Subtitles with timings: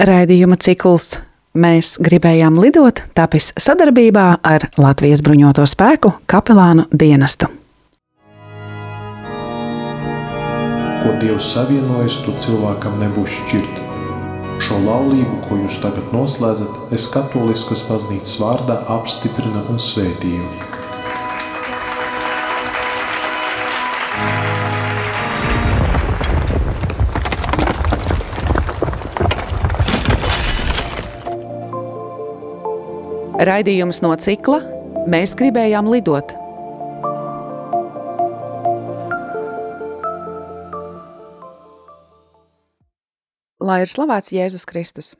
[0.00, 1.18] Raidījuma cikls
[1.50, 7.48] Mēs gribējām lidot, tāpēc sadarbībā ar Latvijas bruņoto spēku kapelānu dienestu.
[11.00, 13.82] Ko Dievs savienojas, to cilvēkam nebūs šķirt.
[14.62, 20.69] Šo laulību, ko jūs tagad noslēdzat, es katoliskas baznīcas vārdā apstiprinu un svētīju.
[33.40, 34.58] Raidījums no cikla
[35.08, 36.34] Mēs gribējām lidot.
[43.64, 45.14] Lai ir slavēts Jēzus Kristus.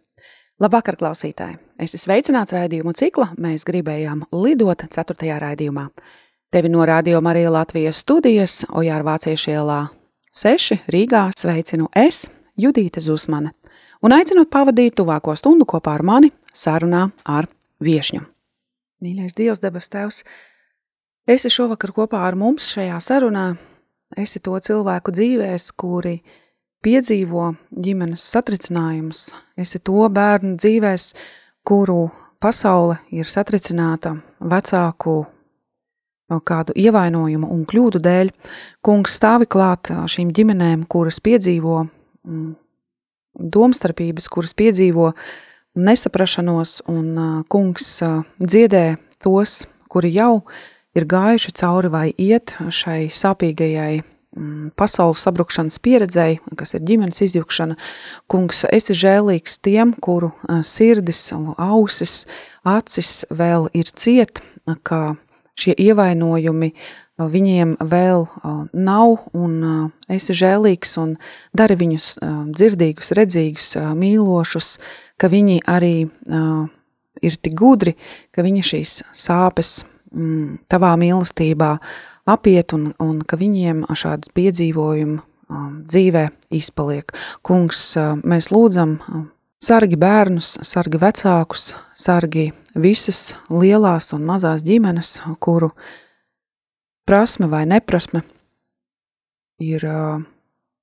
[0.61, 1.57] Labvakar, klausītāji!
[1.81, 5.31] Es esmu sveicināts raidījumu cikla Mēs gribējām lidot 4.
[5.41, 5.87] raidījumā.
[6.53, 9.79] Tevi no Radio Marija Latvijas studijas Ojāra Vāciešu ielā
[10.37, 12.27] 6 Rīgā sveicinu es,
[12.61, 13.55] Judīte Zusmane,
[14.05, 17.49] un aicinu pavadīt tuvāko stundu kopā ar mani sarunā ar
[17.85, 18.23] viešņu.
[19.01, 20.23] Mīļais Dievs, debes Tēvs,
[21.31, 23.47] esi šovakar kopā ar mums šajā sarunā.
[24.19, 26.19] Esi to cilvēku dzīvēs, kuri
[26.85, 31.13] piedzīvo ģimenes satricinājumus, esi to bērnu dzīvēs,
[31.65, 32.09] kuru
[32.43, 35.21] pasaule ir satricināta vecāku
[36.47, 38.33] kādu ievainojumu un kļūdu dēļ.
[38.85, 42.51] Kungs stāvi klāt šīm ģimenēm, kuras piedzīvo mm,
[43.55, 45.31] domstarpības, kuras piedzīvo uh,
[45.79, 48.01] nesaprašanos, un kungs
[48.41, 48.85] dziedē
[49.23, 50.43] tos, kuri jau
[50.97, 57.79] ir gājuši cauri vai iet šai sāpīgajai mm, pasaules sabrukšanas pieredzei, kas ir ģimenes izjukšana.
[58.31, 60.33] Kungs, esi žēlīgs tiem, kuru
[60.67, 62.25] sirdis, ausis,
[62.67, 64.43] acis vēl ir ciet,
[64.83, 65.15] ka
[65.61, 66.73] šie ievainojumi
[67.29, 68.27] viņiem vēl
[68.73, 69.55] nav, un
[70.09, 71.17] esi žēlīgs un
[71.57, 72.13] dari viņus
[72.55, 74.75] dzirdīgus, redzīgus, mīlošus,
[75.21, 75.95] ka viņi arī
[77.21, 77.97] ir tik gudri,
[78.33, 79.81] ka viņi šīs sāpes
[80.13, 81.75] mm, tavā mīlestībā
[82.31, 86.27] apiet un, un ka viņiem šādi piedzīvojumi um, dzīvē
[86.57, 87.13] izpaliek.
[87.47, 87.83] Kungs,
[88.25, 88.97] mēs lūdzam,
[89.63, 95.73] sargi bērnus, sargi vecākus, sargi visas lielās un mazās ģimenes, kuru
[97.11, 98.23] prasme vai neprasme
[99.61, 100.23] ir uh,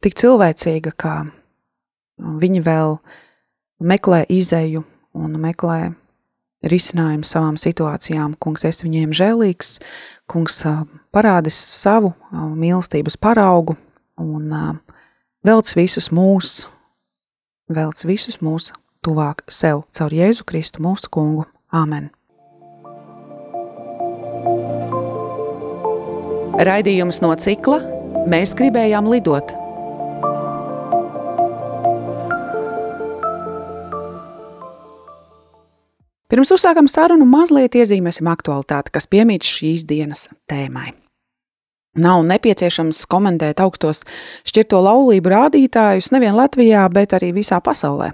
[0.03, 1.15] tik cilvēcīga, kā
[2.19, 3.15] viņi vēl uh,
[3.79, 4.83] meklē izēju
[5.17, 5.93] un meklē
[6.67, 8.35] risinājumu savām situācijām.
[8.41, 9.77] Kungs, es viņiem žēlīgs,
[10.29, 10.63] kungs
[11.13, 13.77] parādis savu mīlestības paraugu
[14.17, 14.49] un
[15.45, 16.65] velc visus mūs,
[17.69, 18.71] velc visus mūs
[19.05, 21.47] tuvāk sev caur Jēzu Kristu mūsu kungu.
[21.67, 22.16] Āmen!
[26.57, 27.77] Raidījums no cikla
[28.27, 29.53] Mēs gribējām lidot!
[36.27, 40.89] Pirms uzsākam sarunu, mazliet iezīmēsim aktualitāti, kas piemīt šīs dienas tēmai.
[42.03, 44.03] Nav nepieciešams komentēt augstos
[44.49, 48.11] šķirto laulību rādītājus nevien Latvijā, bet arī visā pasaulē.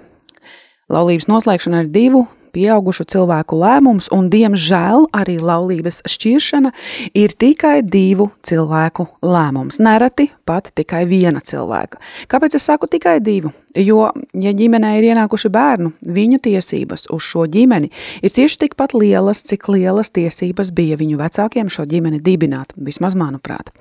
[0.94, 2.22] Laulības noslēgšana ir divu
[2.54, 6.72] pieaugušu cilvēku lēmums, un, diemžēl, arī laulības šķiršana
[7.18, 9.80] ir tikai divu cilvēku lēmums.
[9.82, 12.00] Nereti pat tikai viena cilvēka.
[12.30, 13.52] Kāpēc es saku tikai divu?
[13.74, 14.04] Jo,
[14.38, 17.88] ja ģimenē ir ienākuši bērnu, viņu tiesības uz šo ģimeni
[18.22, 23.72] ir tieši tikpat lielas, cik lielas tiesības bija viņu vecākiem šo ģimeni dibināt, vismaz manuprāt.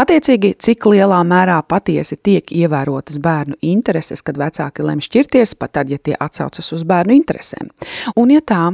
[0.00, 5.92] Attiecīgi, cik lielā mērā patiesi tiek ievērotas bērnu intereses, kad vecāki lem šķirties, pat tad,
[5.92, 7.68] ja tie atsaucas uz bērnu interesēm.
[8.16, 8.64] Un, ja tā,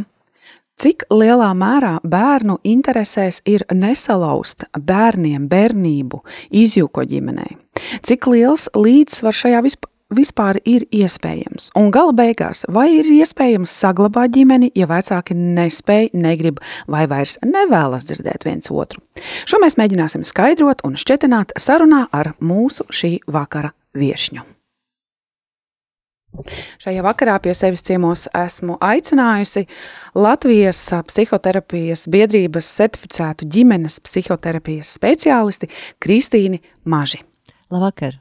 [0.81, 6.23] Cik lielā mērā bērnu interesēs ir nesalauzt bērniem bērnību,
[6.57, 7.59] izjūko ģimenei?
[8.01, 9.90] Cik liels līdzsvars šajā vispār?
[10.15, 11.71] Vispār ir iespējams?
[11.79, 16.61] Un gala beigās, vai ir iespējams saglabāt ģimeni, ja vecāki nespēj, negrib
[16.91, 19.03] vai vairs nevēlas dzirdēt viens otru?
[19.49, 24.47] Šo mēs mēģināsim skaidrot un šķetināt sarunā ar mūsu šī vakara viešņu.
[26.79, 29.65] Šajā vakarā pie sevis ciemos esmu aicinājusi
[30.15, 37.25] Latvijas psihoterapijas biedrības certificētu ģimenes psihoterapijas speciālisti Kristīni Maži.
[37.71, 38.21] Labvakar!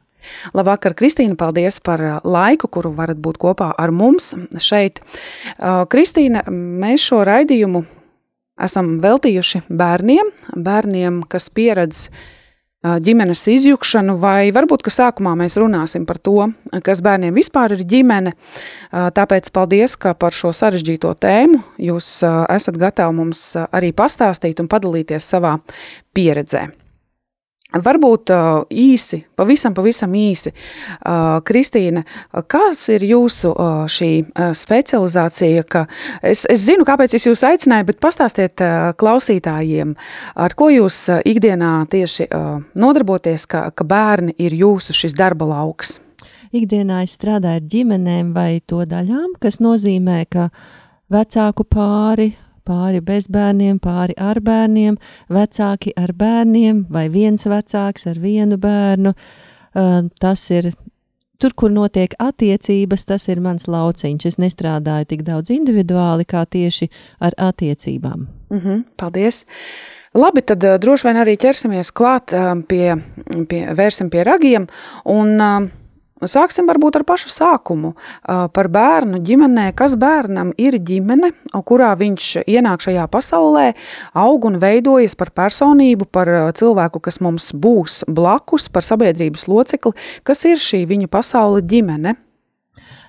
[0.53, 5.03] Labvakar, Kristīna, paldies par uh, laiku, kuru varat būt kopā ar mums šeit.
[5.57, 7.85] Uh, Kristīna, mēs šo raidījumu
[8.59, 12.27] esam veltījuši bērniem, bērniem, kas pieredz uh,
[12.79, 16.47] ģimenes izjukšanu, vai varbūt, ka sākumā mēs runāsim par to,
[16.85, 18.31] kas bērniem vispār ir ģimene.
[18.91, 25.27] Tāpēc paldies, ka par šo sarežģīto tēmu jūs esat gatavi mums arī pastāstīt un padalīties
[25.27, 25.57] savā
[26.15, 26.69] pieredzē.
[27.69, 28.31] Varbūt
[28.73, 30.49] īsi, pavisam, pavisam īsi,
[31.45, 32.01] Kristīne,
[32.49, 33.51] kas ir jūsu
[33.93, 34.09] šī
[34.57, 35.67] specializācija?
[35.69, 35.83] Ka
[36.25, 38.65] es, es zinu, kāpēc es jūs aicināju, bet pastāstiet
[38.97, 39.93] klausītājiem,
[40.33, 42.25] ar ko jūs ikdienā tieši
[42.73, 45.99] nodarboties, ka, ka bērni ir jūsu šis darba lauks.
[46.49, 50.49] Ikdienā es strādāju ar ģimenēm vai to daļām, kas nozīmē, ka
[51.13, 52.31] vecāku pāri
[52.69, 54.99] pāri bez bērniem, pāri ar bērniem,
[55.33, 59.15] vecāki ar bērniem vai viens vecāks ar vienu bērnu.
[60.19, 60.71] Tas ir
[61.39, 64.27] tur, kur notiek attiecības, tas ir mans lauciņš.
[64.27, 66.89] Es nestrādāju tik daudz individuāli, kā tieši
[67.19, 68.27] ar attiecībām.
[68.49, 69.45] Mm -hmm, paldies!
[70.13, 72.33] Labi, tad droši vien arī ķersimies klāt
[72.67, 72.95] pie,
[73.49, 74.67] pie vērsim pie ragiem.
[75.05, 75.37] Un,
[76.19, 77.93] Sāksim varbūt ar pašu sākumu
[78.27, 79.69] par bērnu ģimenē.
[79.77, 81.31] Kas bērnam ir ģimene,
[81.63, 83.69] kurā viņš ienāk šajā pasaulē,
[84.19, 89.95] aug un veidojas par personību, par cilvēku, kas mums būs blakus, par sabiedrības locekli.
[90.27, 92.17] Kas ir šī viņa pasaule ģimene?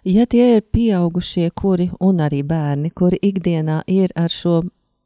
[0.07, 4.63] Ja tie ir pieaugušie, kuri un arī bērni, kuri ikdienā ir ar šo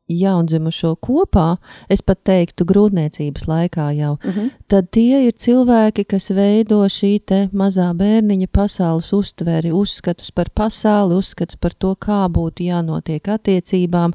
[0.08, 1.56] jaundzimušo kopā,
[1.88, 4.38] es pat teiktu, grūtniecības laikā jau, uh mhm.
[4.38, 4.50] -huh.
[4.68, 7.20] tad tie ir cilvēki, kas veido šī
[7.52, 14.12] mazā bērniņa pasaules uztveri, uzskatus par pasauli, uzskatus par to, kā būtu jānotiek attiecībām.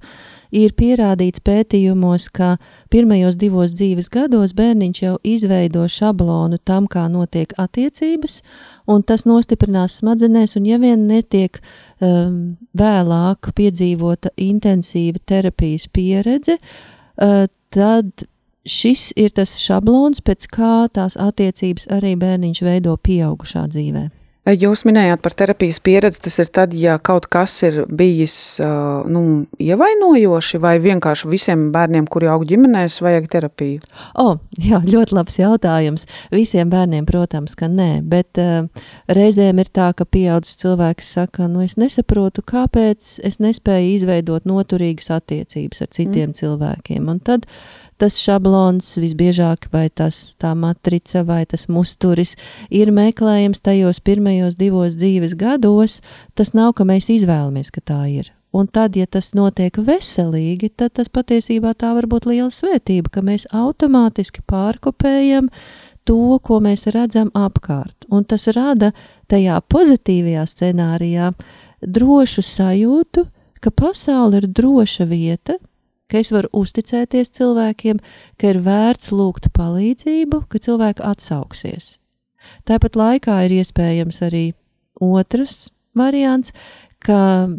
[0.50, 2.56] Ir pierādīts pētījumos, ka
[2.90, 8.40] pirmajos divos dzīves gados bērniņš jau izveido šablonu tam, kā notiek attiecības,
[8.90, 17.46] un tas nostiprinās smadzenēs, un ja vien netiek um, vēlāk piedzīvota intensīva terapijas pieredze, uh,
[17.70, 18.26] tad
[18.66, 24.10] šis ir tas šablons, pēc kā tās attiecības arī bērniņš veido pieaugušā dzīvē.
[24.50, 26.22] Jūs minējāt par terapijas pieredzi.
[26.26, 29.24] Tas ir tad, ja kaut kas ir bijis nu,
[29.62, 33.84] ievainojoši, vai vienkārši visiem bērniem, kuri aug ģimenēs, vajag terapiju?
[34.14, 36.08] O, oh, jā, ļoti labs jautājums.
[36.34, 38.70] Visiem bērniem, protams, ka nē, bet uh,
[39.12, 45.12] reizēm ir tā, ka pieaugušs cilvēks saka, nu es nesaprotu, kāpēc es nespēju izveidot noturīgas
[45.20, 46.40] attiecības ar citiem mm.
[46.42, 47.12] cilvēkiem.
[47.12, 47.48] Un tad
[48.00, 52.36] tas šablons visbiežāk, vai tas tā matrica, vai tas musturis
[52.72, 56.00] ir meklējams tajos pirmajos divos dzīves gados,
[56.40, 58.32] tas nav, ka mēs izvēlamies, ka tā ir.
[58.56, 63.22] Un tad, ja tas notiek veselīgi, tad tas patiesībā tā var būt liela svētība, ka
[63.22, 65.52] mēs automātiski pārkopējam
[66.10, 68.08] to, ko mēs redzam apkārt.
[68.10, 68.90] Un tas rada
[69.30, 71.30] tajā pozitīvajā scenārijā
[71.86, 73.28] drošu sajūtu,
[73.62, 75.60] ka pasaule ir droša vieta,
[76.10, 78.00] ka es varu uzticēties cilvēkiem,
[78.40, 81.98] ka ir vērts lūgt palīdzību, ka cilvēki atsauksies.
[82.66, 84.46] Tāpat laikā ir iespējams arī
[85.00, 86.54] otrs variants,
[87.04, 87.50] ka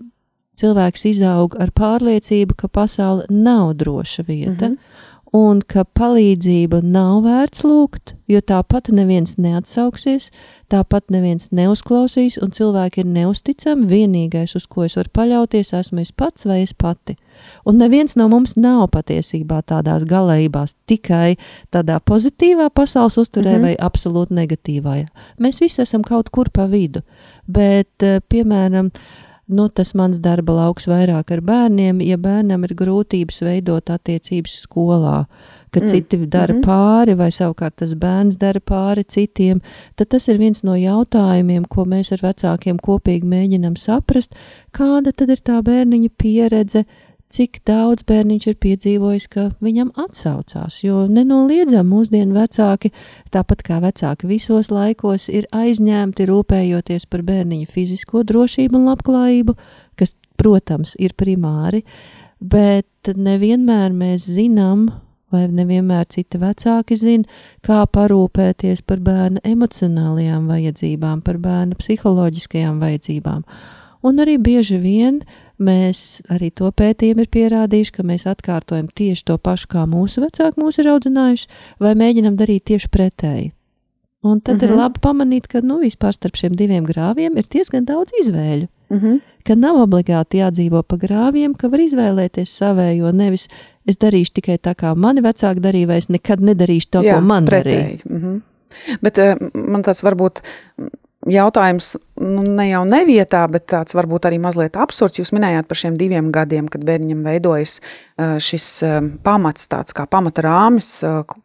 [0.61, 5.00] cilvēks izaug ar pārliecību, ka pasaule nav droša vieta, mm -hmm
[5.37, 10.31] un ka palīdzību nav vērts lūgt, jo tāpat neviens neatsauksies,
[10.73, 13.87] tāpat neviens neuzklausīs, un cilvēki ir neusticami.
[13.91, 17.17] Vienīgais, uz ko es varu paļauties, esmu es pats vai es pati.
[17.65, 21.39] Un neviens no mums nav patiesībā tādās galējībās, tikai
[21.73, 23.63] tādā pozitīvā pasaules uzturē mm -hmm.
[23.63, 25.07] vai absolūti negatīvā.
[25.39, 27.03] Mēs visi esam kaut kur pa vidu,
[27.47, 28.91] bet, eh, piemēram,
[29.51, 35.25] nu, tas mans darba lauks vairāk ar bērniem, ja bērnam ir grūtības veidot attiecības skolā,
[35.71, 35.91] ka mm.
[35.91, 36.67] citi dara mm -hmm.
[36.67, 39.61] pāri, vai savukārt tas bērns dara pāri citiem,
[39.97, 44.35] tad tas ir viens no jautājumiem, ko mēs ar vecākiem kopīgi mēģinam saprast,
[44.73, 46.85] kāda tad ir tā bērniņa pieredze
[47.31, 50.81] cik daudz bērniņš ir piedzīvojis, ka viņam atsaucās.
[50.85, 52.93] Jo nenoliedzami mūsdienu vecāki,
[53.35, 59.57] tāpat kā vecāki visos laikos, ir aizņemti rūpējoties par bērniņa fizisko drošību un labklājību,
[60.01, 61.85] kas, protams, ir primāri,
[62.41, 64.89] bet nevienmēr mēs zinām,
[65.31, 73.45] vai nevienmēr citi vecāki zina, kā parūpēties par bērna emocionālajām vajadzībām, par bērna psiholoģiskajām vajadzībām.
[74.01, 79.27] Un arī bieži vien uh, Mēs arī to pētījumi ir pierādījuši, ka mēs atkārtojam tieši
[79.29, 81.49] to pašu, kā mūsu vecāki mūs ir audzinājuši,
[81.85, 83.51] vai mēģinam darīt tieši pretēji.
[84.25, 84.65] Un tad uh -huh.
[84.65, 84.79] ir mhm.
[84.81, 88.69] labi pamanīt, ka nu, vispār starp šiem diviem grāviem ir diezgan daudz izvēļu.
[88.89, 89.07] Uh mhm.
[89.07, 89.21] -huh.
[89.45, 93.13] Ka nav obligāti jādzīvo pa grāviem, ka var izvēlēties savējo.
[93.13, 93.49] Nevis
[93.87, 97.21] es darīšu tikai tā, kā mani vecāki darīja, vai es nekad nedarīšu to, Jā, ko
[97.21, 97.77] man pretēji.
[97.77, 98.01] darīja.
[98.05, 98.37] Uh mhm.
[98.37, 98.41] -huh.
[99.01, 100.41] Bet uh, man tas varbūt
[101.29, 105.21] jautājums nu, ne jau nevietā, bet tāds varbūt arī mazliet absurds.
[105.21, 107.81] Jūs minējāt par šiem diviem gadiem, kad bērniņam veidojas
[108.41, 108.69] šis
[109.25, 111.01] pamats, tāds kā pamata rāmis,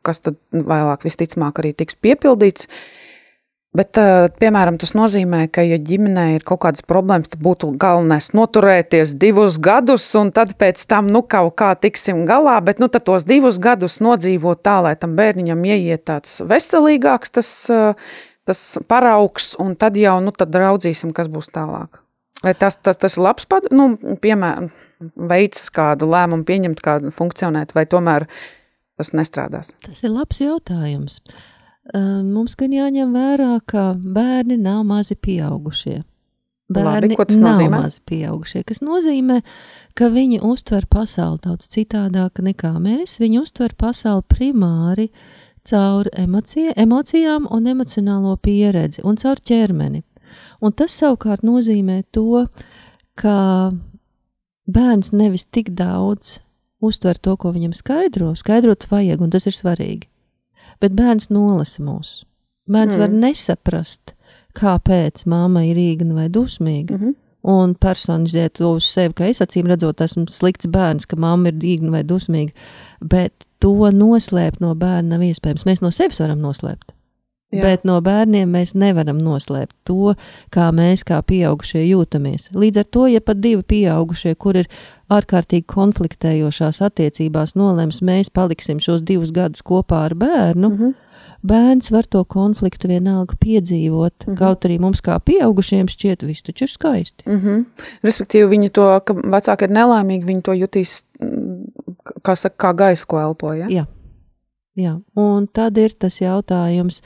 [0.05, 2.69] kas tad vēlāk visticamāk arī tiks piepildīts.
[3.75, 3.97] Bet,
[4.39, 9.57] piemēram, tas nozīmē, ka, ja ģimenē ir kaut kādas problēmas, tad būtu galvenais noturēties divus
[9.59, 12.53] gadus, un tad pēc tam nu, kaut kā tiksim galā.
[12.63, 18.15] Bet nu, tos divus gadus nodzīvot tā, lai tam bērniņam ieiet tāds veselīgāks, tas, uh,
[18.45, 22.01] tas paraugs, un tad jau nu, tad raudzīsim, kas būs tālāk.
[22.43, 24.69] Vai tas, tas, tas ir labs nu, piemēram,
[25.29, 28.27] veids, kādu lēmumu pieņemt, kā funkcionēt, vai tomēr
[28.99, 29.73] tas nestrādās?
[29.85, 31.21] Tas ir labs jautājums.
[31.95, 36.01] Mums gan jāņem vērā, ka bērni nav mazi pieaugušie.
[36.65, 37.79] Bērni Labi, nav nozīmē?
[37.83, 39.43] mazi pieaugušie, kas nozīmē,
[39.93, 43.19] ka viņi uztver pasauli daudz citādāk nekā mēs.
[43.21, 45.11] Viņi uztver pasauli primāri
[45.69, 50.03] caur emocija, emocijām un emocionālo pieredzi un caur ķermeni.
[50.61, 52.45] Un tas savukārt nozīmē to,
[53.15, 53.71] ka
[54.65, 56.39] bērns nevis tik daudz
[56.81, 60.09] uztver to, ko viņam skaidro, skaidrot vajag, un tas ir svarīgi
[60.81, 62.23] bet bērns nolasa mūs.
[62.71, 63.03] Bērns mm.
[63.03, 64.15] var nesaprast,
[64.57, 66.97] kāpēc mamma ir īgna vai dusmīga.
[66.97, 67.21] Mm -hmm.
[67.45, 71.53] Un personizēt to uz sevi, ka es acīm redzot, esmu slikts bērns, ka mamma ir
[71.53, 72.51] dīgna vai dusmīga.
[73.01, 75.65] Bet to noslēpt no bērna nav iespējams.
[75.65, 76.93] Mēs no sevis varam noslēpt.
[77.53, 77.61] Jā.
[77.61, 80.15] Bet no bērniem mēs nevaram noslēpt to,
[80.51, 82.49] kā mēs, kā pieaugušie, jūtamies.
[82.57, 84.69] Līdz ar to, ja pat divi pieaugušie, kur ir
[85.13, 90.93] ārkārtīgi konfliktējošās attiecībās nolems, mēs paliksim šos divus gadus kopā ar bērnu, mm -hmm.
[91.45, 94.13] bērns var to konfliktu vienalga piedzīvot.
[94.25, 94.37] Mm -hmm.
[94.37, 97.23] Kaut arī mums, kā pieaugušiem, šķiet, viss taču ir skaisti.
[97.25, 97.65] Mm -hmm.
[98.03, 101.03] Respektīvi, viņi to, ka vecāki ir nelaimīgi, viņi to jutīs
[102.25, 103.69] kā, saka, kā gaisu, ko elpoja.
[103.69, 103.83] Ja?
[103.83, 103.85] Jā.
[104.75, 106.99] Jā, un tad ir tas jautājums,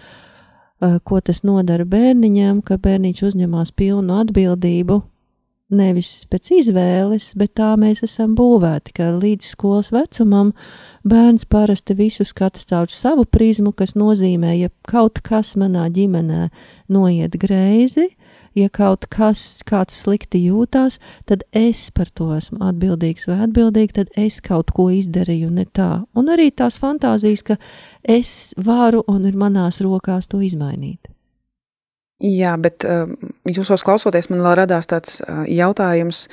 [1.06, 5.04] ko tas nodara bērniņam, ka bērniņš uzņemās pilnu atbildību
[5.70, 10.52] nevis pēc izvēles, bet tā mēs esam būvēti, ka līdz skolas vecumam
[11.08, 16.48] bērns parasti visu skatās caur savu prizmu, kas nozīmē, ja kaut kas manā ģimenē
[16.90, 18.10] noiet greizi,
[18.60, 21.00] ja kaut kas kāds slikti jūtās,
[21.30, 25.92] tad es par to esmu atbildīgs vai atbildīga, tad es kaut ko izdarīju ne tā.
[26.18, 27.60] Un arī tās fantāzijas, ka
[28.04, 31.10] es varu un ir manās rokās to izmainīt.
[32.20, 33.08] Jā, bet uh,
[33.48, 36.26] jūsos klausoties, man vēl radās tāds uh, jautājums.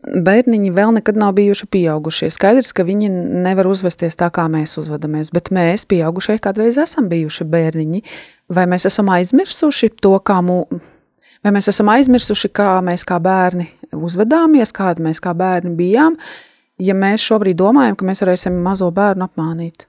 [0.00, 2.28] Bērniņi vēl nekad nav bijuši pieaugušie.
[2.32, 3.08] Skaidrs, ka viņi
[3.44, 8.02] nevar uzvesties tā, kā mēs uzvedamies, bet mēs, pieaugušie, kādreiz esam bijuši bērniņi.
[8.52, 10.80] Vai mēs esam aizmirsuši to, kā mūsu,
[11.44, 16.18] vai mēs esam aizmirsuši, kā mēs kā bērni uzvedāmies, kādi mēs kā bērni bijām,
[16.80, 19.86] ja mēs šobrīd domājam, ka mēs varēsim mazo bērnu apmānīt?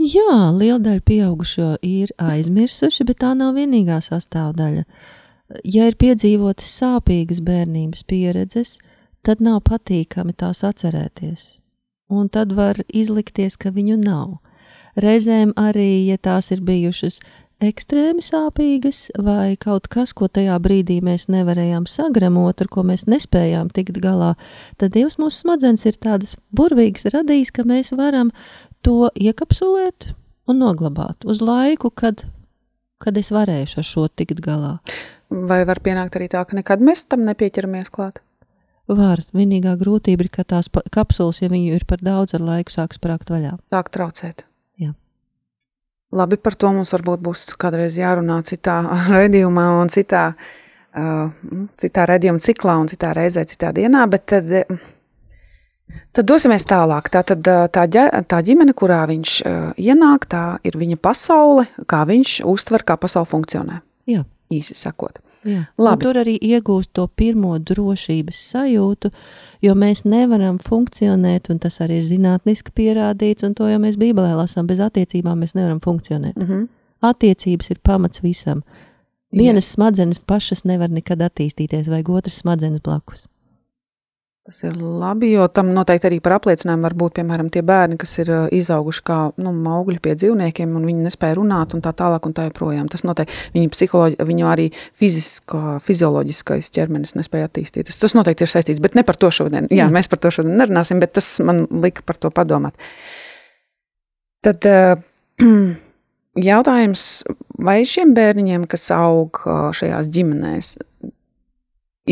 [0.00, 4.86] Jā, liela daļa pieaugušo ir aizmirsuši, bet tā nav vienīgā sastāvdaļa.
[5.66, 8.78] Ja ir piedzīvotas sāpīgas bērnības pieredzes,
[9.26, 11.58] tad nav patīkami tās atcerēties.
[12.08, 14.38] Un tad var izlikties, ka viņu nav.
[14.96, 17.20] Reizēm arī, ja tās ir bijušas
[17.64, 23.70] ekstrēmi sāpīgas, vai kaut kas, ko tajā brīdī mēs nevarējām sagremot, ar ko mēs nespējām
[23.76, 24.34] tikt galā,
[24.80, 28.32] tad Dievs mūsu smadzenes ir tādas burvīgas radījis, ka mēs varam
[28.86, 30.12] to iekapsulēt
[30.50, 32.24] un noglabāt uz laiku, kad,
[33.02, 34.78] kad es varēšu ar šo tikt galā.
[35.30, 38.18] Vai var pienākt arī tā, ka nekad mēs tam nepieķeramies klāt?
[38.90, 39.22] Var.
[39.36, 43.30] Vienīgā grūtība ir, ka tās kapsulas, ja viņu ir par daudz, ar laiku sāk sprāgt
[43.30, 43.54] vaļā.
[43.70, 44.49] Sāk traucēt.
[46.10, 48.80] Labi, par to mums varbūt būs kādreiz jārunā citā
[49.14, 51.28] raidījumā un citā, uh,
[51.78, 54.50] citā raidījuma ciklā un citā reizē, citā dienā, bet tad
[56.14, 57.08] Tad dosimies tālāk.
[57.10, 62.40] Tā, tad, tā, tā ģimene, kurā viņš uh, ienāk, tā ir viņa pasaule, kā viņš
[62.50, 63.80] uztver, kā pasaule funkcionē.
[64.10, 64.24] Jā.
[64.50, 65.20] Īsi sakot.
[66.02, 69.10] Tur arī iegūst to pirmo drošības sajūtu,
[69.64, 74.34] jo mēs nevaram funkcionēt, un tas arī ir zinātniski pierādīts, un to jau mēs Bībelē
[74.36, 74.66] lasām.
[74.66, 76.36] Bez attiecībām mēs nevaram funkcionēt.
[76.36, 76.68] Mm -hmm.
[77.00, 78.62] Attiecības ir pamats visam.
[79.32, 79.74] Vienas Jā.
[79.74, 83.28] smadzenes pašas nevar nekad attīstīties, vajag otras smadzenes blakus.
[84.50, 88.16] Tas ir labi, jo tam noteikti arī par apliecinājumu var būt, piemēram, tie bērni, kas
[88.18, 92.32] ir izauguši kā nu, augļi pie dzīvniekiem, un viņi nespēja runāt, un tā tālāk, un
[92.34, 92.88] tā joprojām.
[92.90, 98.00] Tas noteikti viņu psiholoģi, viņu arī fizisko, fizioloģiskais ķermenis nespēja attīstīties.
[98.02, 99.68] Tas noteikti ir saistīts, bet ne par to šodien.
[99.70, 99.94] Jā, mm.
[100.00, 102.74] mēs par to šodien nerunāsim, bet tas man lika par to padomāt.
[104.42, 104.66] Tad
[106.50, 107.04] jautājums,
[107.68, 109.44] vai šiem bērniņiem, kas aug
[109.78, 110.72] šajās ģimenēs,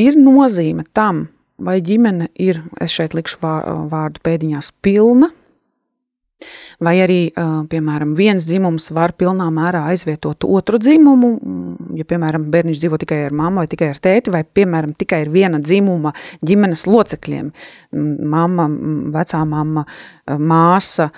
[0.06, 1.24] ir nozīme tam,
[1.58, 5.32] vai ģimene ir, es šeit likšu vārdu pēdiņās, pilna,
[6.78, 7.32] Vai arī,
[7.70, 11.30] piemēram, viens dzimums var pilnā mērā aizvietot otru dzimumu,
[11.98, 15.32] ja, piemēram, bērniņš dzīvo tikai ar mammu vai tikai ar tēti, vai, piemēram, tikai ir
[15.34, 16.12] viena dzimuma
[16.46, 17.48] ģimenes locekļiem-
[18.34, 18.68] mamma,
[19.16, 19.82] vecā mamma,
[20.38, 21.08] māsa,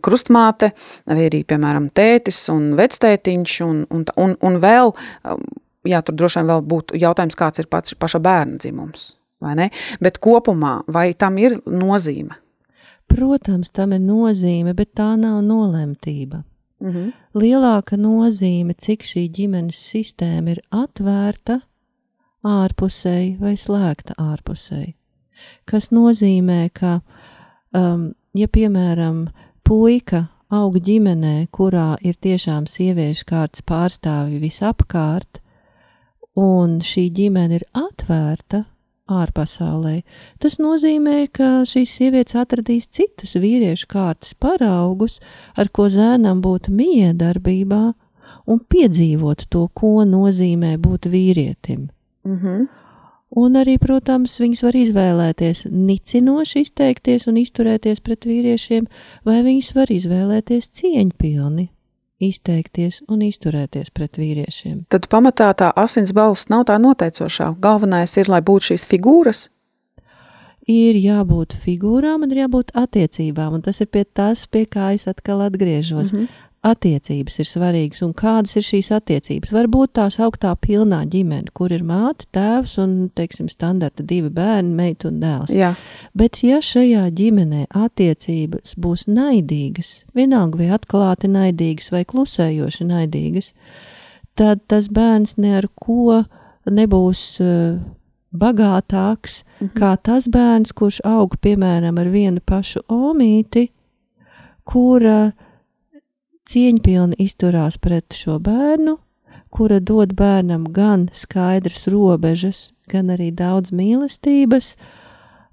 [0.00, 0.72] krustmāte,
[1.04, 4.94] vai arī, piemēram, tētis un vectētiņš, un, un, un, un vēl,
[5.84, 9.10] jā, tur droši vien vēl būtu jautājums, kāds ir pats paša bērna dzimums,
[9.42, 9.68] vai ne?
[10.00, 12.38] Bet kopumā, vai tam ir nozīme?
[13.10, 16.42] Protams, tam ir nozīme, bet tā nav nolemtība.
[16.80, 17.12] Mm -hmm.
[17.34, 21.60] Lielāka nozīme, cik šī ģimenes sistēma ir atvērta
[22.44, 24.94] ārpusēji vai slēgta ārpusēji.
[25.64, 27.00] Kas nozīmē, ka,
[27.74, 29.28] um, ja piemēram,
[29.64, 35.40] puika aug ģimenē, kurā ir tiešām sieviešu kārtas pārstāvi visapkārt,
[36.36, 38.64] un šī ģimene ir atvērta,
[39.10, 39.98] ārpasaulē.
[40.40, 45.20] Tas nozīmē, ka šīs sievietes atradīs citus vīriešu kārtas paraugus,
[45.56, 47.82] ar ko zēnam būt miedarbībā
[48.46, 51.88] un piedzīvot to, ko nozīmē būt vīrietim.
[52.24, 52.66] Mm -hmm.
[53.36, 58.86] Un arī, protams, viņas var izvēlēties nicinoši izteikties un izturēties pret vīriešiem,
[59.24, 61.68] vai viņas var izvēlēties cieņpilni
[62.22, 64.84] izteikties un izturēties pret vīriešiem.
[64.92, 67.54] Tad pamatā tā asins balss nav tā noteicošā.
[67.60, 69.48] Galvenais ir, lai būtu šīs figūras.
[70.70, 75.04] Ir jābūt figūrām un ir jābūt attiecībām, un tas ir pie tas, pie kā es
[75.10, 76.12] atkal atgriežos.
[76.12, 79.52] Mm -hmm attiecības ir svarīgas un kādas ir šīs attiecības.
[79.54, 85.10] Varbūt tās augtā pilnā ģimene, kur ir māte, tēvs un, teiksim, standarta divi bērni, meita
[85.10, 85.52] un dēls.
[85.54, 85.74] Jā.
[86.16, 93.52] Bet ja šajā ģimenē attiecības būs naidīgas, vienalga vai atklāti naidīgas vai klusējoši naidīgas,
[94.38, 96.24] tad tas bērns ne ar ko
[96.64, 97.76] nebūs uh,
[98.34, 99.78] bagātāks mm -hmm.
[99.78, 103.68] kā tas bērns, kurš aug piemēram ar vienu pašu omīti,
[104.64, 105.43] kura uh,
[106.50, 108.98] cieņpilni izturās pret šo bērnu,
[109.54, 114.74] kura dod bērnam gan skaidras robežas, gan arī daudz mīlestības,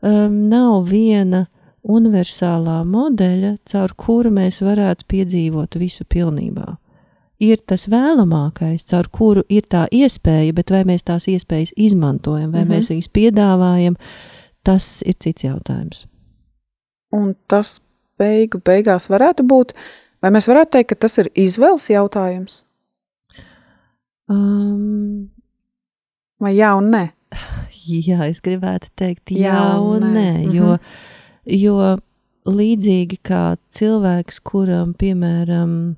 [0.01, 1.45] um, nav viena
[1.81, 6.75] universālā modeļa, caur kuru mēs varētu piedzīvot visu pilnībā.
[7.41, 12.61] Ir tas vēlamākais, caur kuru ir tā iespēja, bet vai mēs tās iespējas izmantojam, vai
[12.61, 12.75] mm -hmm.
[12.75, 13.95] mēs viņus piedāvājam,
[14.63, 16.05] tas ir cits jautājums.
[17.11, 17.81] Un tas
[18.19, 19.73] beigu beigās varētu būt
[20.21, 22.63] Vai mēs varētu teikt, ka tas ir izvēles jautājums?
[24.31, 25.31] Um,
[26.41, 27.05] Vai jā un nē?
[27.85, 31.55] Jā, es gribētu teikt, jā, jā un nē, nē jo, mhm.
[31.57, 33.41] jo līdzīgi kā
[33.73, 35.95] cilvēks, kuram, piemēram,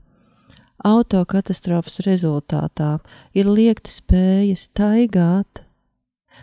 [0.83, 2.97] autokatastrofas rezultātā
[3.35, 5.63] ir liekta spēja staigāt,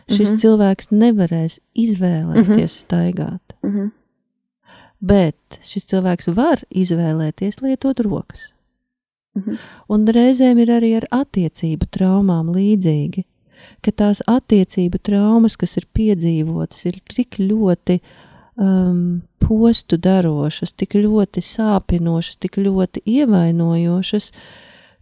[0.09, 0.40] šis mm -hmm.
[0.44, 2.76] cilvēks nevarēs izvēlēties mm -hmm.
[2.76, 3.57] staigāt.
[3.62, 3.90] Mm -hmm
[5.00, 8.50] bet šis cilvēks var izvēlēties lietot rokas.
[9.38, 9.58] Mhm.
[9.88, 13.24] Un reizēm ir arī ar attiecību traumām līdzīgi,
[13.84, 18.00] ka tās attiecību traumas, kas ir piedzīvotas, ir tik ļoti
[18.56, 24.30] um, postu darošas, tik ļoti sāpinošas, tik ļoti ievainojošas,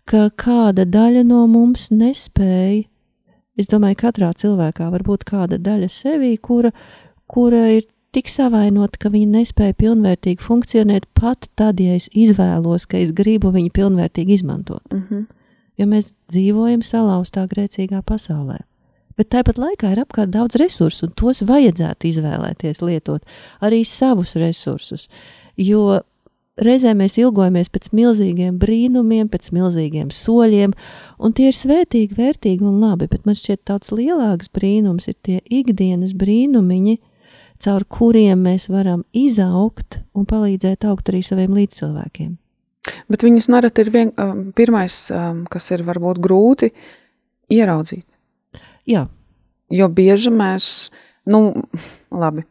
[0.09, 2.87] ka kāda daļa no mums nespēja.
[3.59, 6.71] Es domāju, ka katrā cilvēkā var būt kāda daļa sevī, kura,
[7.27, 13.01] kura ir tik savainota, ka viņa nespēja pilnvērtīgi funkcionēt pat tad, ja es izvēlos, ka
[13.03, 14.85] es gribu viņu pilnvērtīgi izmantot.
[14.93, 15.27] Mm -hmm.
[15.79, 18.59] Jo mēs dzīvojam salauztā grēcīgā pasaulē.
[19.19, 23.23] Bet tāpat laikā ir apkārt daudz resursu, un tos vajadzētu izvēlēties lietot
[23.61, 25.09] arī savus resursus.
[25.57, 26.01] Jo
[26.63, 30.75] reizē mēs ilgojamies pēc milzīgiem brīnumiem, pēc milzīgiem soļiem,
[31.19, 33.09] un tie ir svētīgi, vērtīgi un labi.
[33.11, 36.99] Bet man šķiet, tāds lielāks brīnums ir tie ikdienas brīnumiņi,
[37.65, 42.37] caur kuriem mēs varam izaugt un palīdzēt augt arī saviem līdzcilvēkiem.
[43.09, 46.71] Bet viņus nereti ir vien, um, pirmais, um, kas ir varbūt grūti
[47.53, 48.07] ieraudzīt.
[48.89, 49.07] Jā.
[49.69, 50.89] Jo bieži mēs,
[51.29, 51.53] nu,
[52.15, 52.47] labi,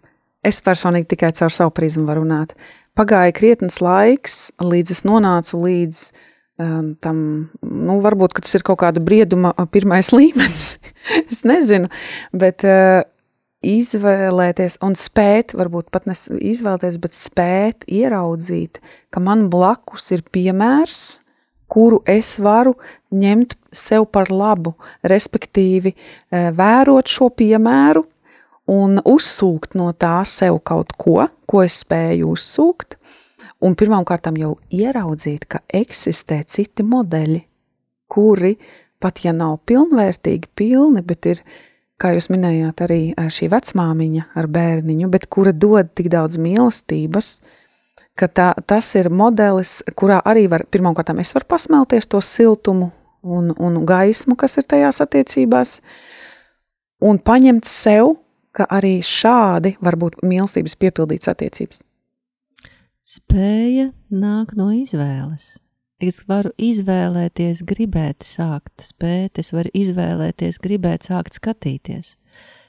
[0.45, 2.53] es personīgi tikai caur savu prizmu varu runāt.
[2.97, 6.01] Pagāja krietnes laiks, līdz es nonācu līdz
[6.61, 7.19] um, tam,
[7.61, 10.75] nu, varbūt tas ir kaut kāda brieduma pirmais līmenis.
[11.23, 11.89] es nezinu,
[12.37, 13.01] bet uh,
[13.65, 21.19] izvēlēties un spēt, varbūt pat ne izvēlēties, bet spēt ieraudzīt, ka man blakus ir piemērs,
[21.67, 22.75] kuru es varu
[23.11, 28.05] ņemt sev par labu, respektīvi eh, vērot šo piemēru
[28.71, 32.97] un uzsūkt no tā sev kaut ko, ko es spēju uzsūkt,
[33.63, 37.41] un pirmām kārtām jau ieraudzīt, ka eksistē citi modeļi,
[38.11, 38.55] kuri,
[39.01, 41.43] pat ja nav pilnvērtīgi pilni, bet ir
[42.01, 43.01] kā jūs minējāt, arī
[43.33, 47.31] šī vecmāmiņa ar bērniņu, bet kura dod tik daudz mīlestības,
[48.17, 53.51] ka tā, tas ir modelis, kurā arī var, pirmkārt, es varu pasmelties to siltumu un,
[53.57, 55.79] un gaismu, kas ir tajās attiecībās,
[57.05, 58.15] un paņemt sev,
[58.57, 61.83] ka arī šādi var būt mīlestības piepildītas attiecības.
[63.07, 65.57] Spēja nāk no izvēles.
[65.97, 72.11] Es varu izvēlēties, gribēt sākt spēt, es varu izvēlēties, gribēt sākt skatīties.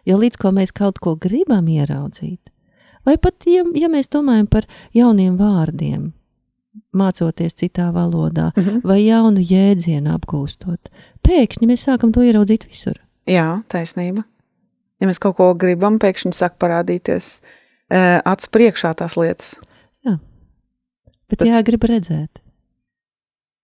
[0.09, 2.41] Jo līdz ko mēs kaut ko gribam ieraudzīt,
[3.05, 4.65] vai pat, ja, ja mēs domājam par
[4.97, 6.09] jauniem vārdiem,
[6.97, 8.81] mācoties citā valodā, mm -hmm.
[8.89, 10.89] vai jaunu jēdzienu apgūstot,
[11.21, 12.97] pēkšņi mēs sākam to ieraudzīt visur.
[13.29, 14.25] Jā, taisnība.
[15.01, 17.43] Ja mēs kaut ko gribam, pēkšņi sāk parādīties
[17.91, 19.61] e, acu priekšā tās lietas.
[20.07, 20.19] Jā,
[21.29, 21.49] bet tas...
[21.49, 22.48] jāgrib redzēt.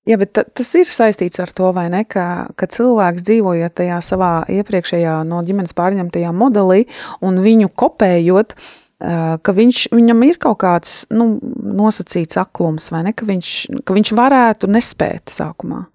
[0.05, 5.23] Jā, bet tas ir saistīts ar to, ne, ka, ka cilvēks dzīvojot tajā savā iepriekšējā
[5.25, 6.83] no ģimenes pārņemtajā modelī
[7.25, 8.53] un viņu kopējot,
[9.01, 14.13] ka viņš, viņam ir kaut kāds nu, nosacīts aklums, vai ne, ka viņš, ka viņš
[14.21, 15.87] varētu nespēt sākumā.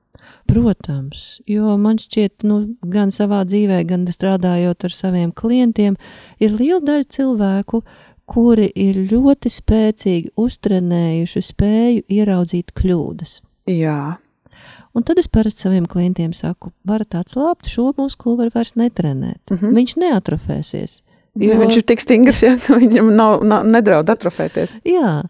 [0.50, 2.58] Protams, jo man šķiet, nu,
[2.90, 6.00] gan savā dzīvē, gan strādājot ar saviem klientiem,
[6.42, 7.84] ir liela daļa cilvēku,
[8.30, 13.38] kuri ir ļoti spēcīgi uztrenējuši spēju ieraudzīt kļūdas.
[13.70, 14.18] Jā.
[14.98, 19.42] Un tad es parasti saviem klientiem saku, varat atslābt, šo muskuli var vairs netrenēt.
[19.52, 19.76] Mm -hmm.
[19.78, 21.02] Viņš neatrofēsies.
[21.40, 21.60] Jo...
[21.60, 24.80] Viņš ir tik stingrs, ja viņam nav, nav nedraud atrofēties.
[24.84, 25.30] Jā,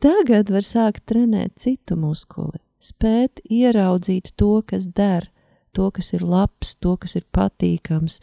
[0.00, 5.28] tagad var sākt trenēt citu muskuli, spēt ieraudzīt to, kas der,
[5.72, 8.20] to, kas ir labs, to, kas ir patīkams.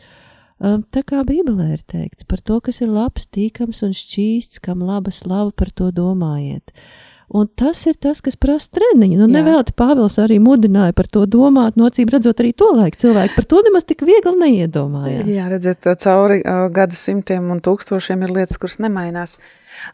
[0.59, 4.79] Um, tā kā Bībelē ir teikts, par to, kas ir labs, tīkams un šķīsts, kam
[4.79, 6.71] laba slava par to domājiet.
[6.71, 9.19] Uh, Un tas ir tas, kas prasa treniņu.
[9.19, 13.35] Nu, Nevelti Pāvils arī mudināja par to domāt, nocīm redzot arī to laiku cilvēku.
[13.37, 15.29] Par to nemaz tik viegli neiedomājās.
[15.29, 19.37] Jā, redziet, cauri uh, gadsimtiem un tūkstošiem ir lietas, kuras nemainās.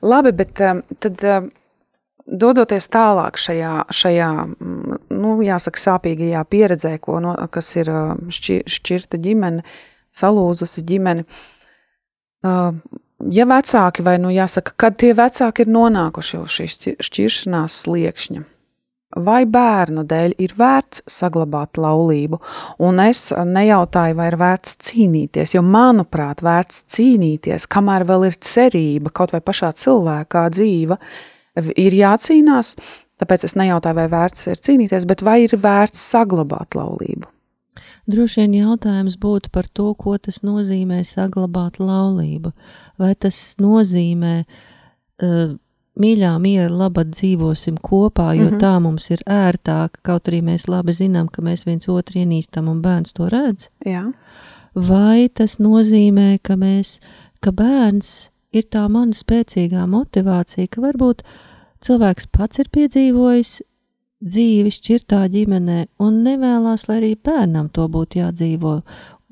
[0.05, 1.21] Labi, bet um, tad.
[1.35, 1.53] Um,
[2.25, 7.91] Dodoties tālāk šajā, šajā nu, jāsaka, sāpīgajā pieredzē, ko, no, kas ir
[8.33, 9.61] šķir, šķirta ģimene,
[10.09, 11.27] salūzusi ģimene,
[12.49, 12.71] uh,
[13.19, 16.75] ja vecāki, vai nu jāsaka, kad tie vecāki ir nonākuši uz šīs
[17.05, 18.43] šķiršanās sliekšņa,
[19.25, 22.39] vai bērnu dēļ ir vērts saglabāt laulību,
[22.83, 29.13] un es nejautāju, vai ir vērts cīnīties, jo, manuprāt, vērts cīnīties, kamēr vēl ir cerība,
[29.15, 30.99] kaut vai pašā cilvēkā dzīva,
[31.79, 32.75] ir jācīnās,
[33.21, 37.34] tāpēc es nejautāju, vai vērts ir cīnīties, bet vai ir vērts saglabāt laulību.
[38.05, 42.51] Droši vien jautājums būtu par to, ko tas nozīmē saglabāt laulību.
[43.01, 45.55] Vai tas nozīmē, uh,
[46.01, 48.61] mīļā, miera, laba dzīvosim kopā, jo mm -hmm.
[48.61, 52.81] tā mums ir ērtāk, kaut arī mēs labi zinām, ka mēs viens otru ienīstam un
[52.81, 53.69] bērns to redz?
[53.85, 54.11] Jā.
[54.75, 56.99] Vai tas nozīmē, ka mēs,
[57.41, 61.23] ka bērns ir tā mana spēcīgā motivācija, ka varbūt
[61.81, 63.61] cilvēks pats ir piedzīvojis
[64.25, 68.75] dzīvi šķirtā ģimenē un nevēlas, lai arī bērnam to būtu jādzīvo,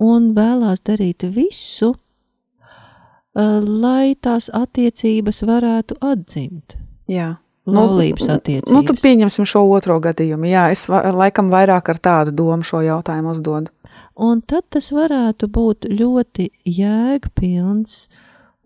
[0.04, 6.78] un vēlās darīt visu, uh, lai tās attiecības varētu atdzimt.
[7.12, 7.36] Jā.
[7.64, 8.74] Laulības attiecības.
[8.74, 10.50] Nu, nu, tad pieņemsim šo otro gadījumu.
[10.52, 13.72] Jā, es laikam vairāk ar tādu domu šo jautājumu uzdodu.
[14.20, 17.96] Un tad tas varētu būt ļoti jēgpilns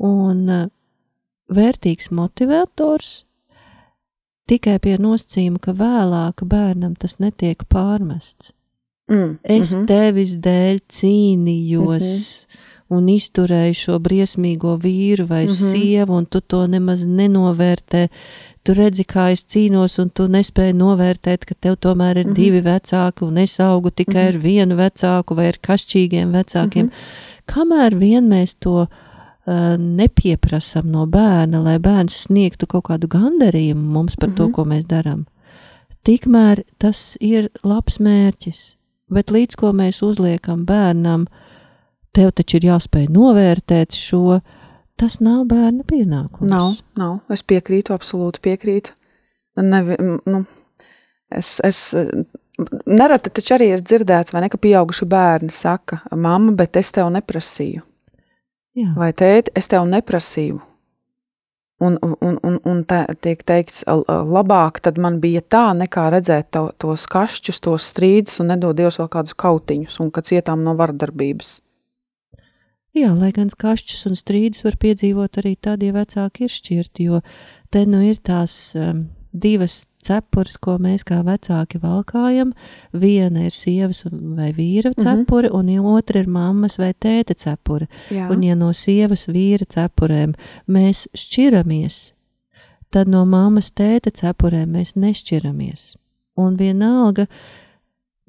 [0.01, 0.65] un uh,
[1.53, 3.26] vērtīgs motivators
[4.47, 8.53] tikai pie nosacījuma, ka vēlāk bērnam tas netiek pārmests.
[9.11, 9.85] Mm, es mm -hmm.
[9.87, 12.07] tevis dēļ cīnījos.
[12.07, 15.71] Mm -hmm un izturēju šo briesmīgo vīru vai mm -hmm.
[15.71, 18.07] sievu, un tu to nemaz nenovērtē.
[18.63, 22.35] Tu redzi, kā es cīnos, un tu nespēji novērtēt, ka tev tomēr ir mm -hmm.
[22.35, 24.35] divi vecāki, un es augu tikai mm -hmm.
[24.35, 26.85] ar vienu vecāku vai ar kašķīgiem vecākiem.
[26.85, 27.53] Mm -hmm.
[27.53, 28.87] Kamēr vien mēs to
[29.47, 34.37] Eh, nepieprasam no bērna, lai bērns sniegtu kaut kādu gandarījumu mums par mm -hmm.
[34.37, 34.51] to, mhm.
[34.51, 35.25] ko mēs darām.
[36.03, 38.75] Tikmēr tas ir labs mērķis,
[39.09, 41.25] bet līdz ko mēs uzliekam bērnam,
[42.11, 44.41] tev taču ir jāspēj novērtēt šo,
[44.97, 46.51] tas nav bērna pienākums.
[46.51, 47.19] Nav, nav.
[47.29, 48.91] Es piekrītu, absolūti piekrītu.
[49.55, 50.45] Nevi, nu,
[51.31, 51.95] es, es,
[52.85, 57.09] nereti taču arī ir dzirdēts, vai ne, ka pieauguši bērni saka, mamma, bet es tev
[57.09, 57.86] neprasīju.
[58.77, 58.91] Jā.
[58.97, 60.59] Vai tēti, es tev neprasīju.
[61.77, 66.63] Un, un, un, un tā tiek teikts, labāk tad man bija tā, nekā redzēt to,
[66.81, 71.59] tos kašķus, tos strīdus un nedod Dievs vēl kādus kautiņus, un kad cietām no vardarbības.
[72.97, 77.21] Jā, lai gan kašķus un strīdus var piedzīvot arī tad, ja vecāki ir šķirti, jo
[77.69, 82.53] te nu ir tās um, divas cepures, ko mēs kā vecāki valkājam.
[82.93, 85.03] Viena ir sievas vai vīra mhm.
[85.03, 85.79] cepure, mm -hmm.
[85.79, 87.87] un otra ir mammas vai tēta cepure.
[88.11, 88.29] Jā.
[88.31, 90.33] Un ja no sievas vīra cepurēm
[90.67, 92.13] mēs šķiramies,
[92.91, 95.95] tad no mammas tēta cepurēm mēs nešķiramies.
[96.37, 97.25] Un vienalga,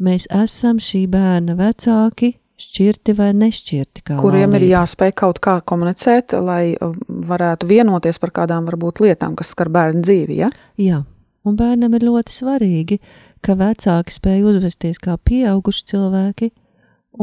[0.01, 4.05] mēs esam šī bērna vecāki, šķirti vai nešķirti.
[4.09, 4.59] Kuriem laulība.
[4.59, 9.71] ir jāspēj kaut kā komunicēt, lai uh, varētu vienoties par kādām varbūt lietām, kas skar
[9.75, 10.41] bērnu dzīvi.
[10.41, 10.51] Ja?
[10.81, 11.03] Jā,
[11.49, 12.99] un bērnam ir ļoti svarīgi,
[13.45, 16.51] ka vecāki spēj uzvesties kā pieauguši cilvēki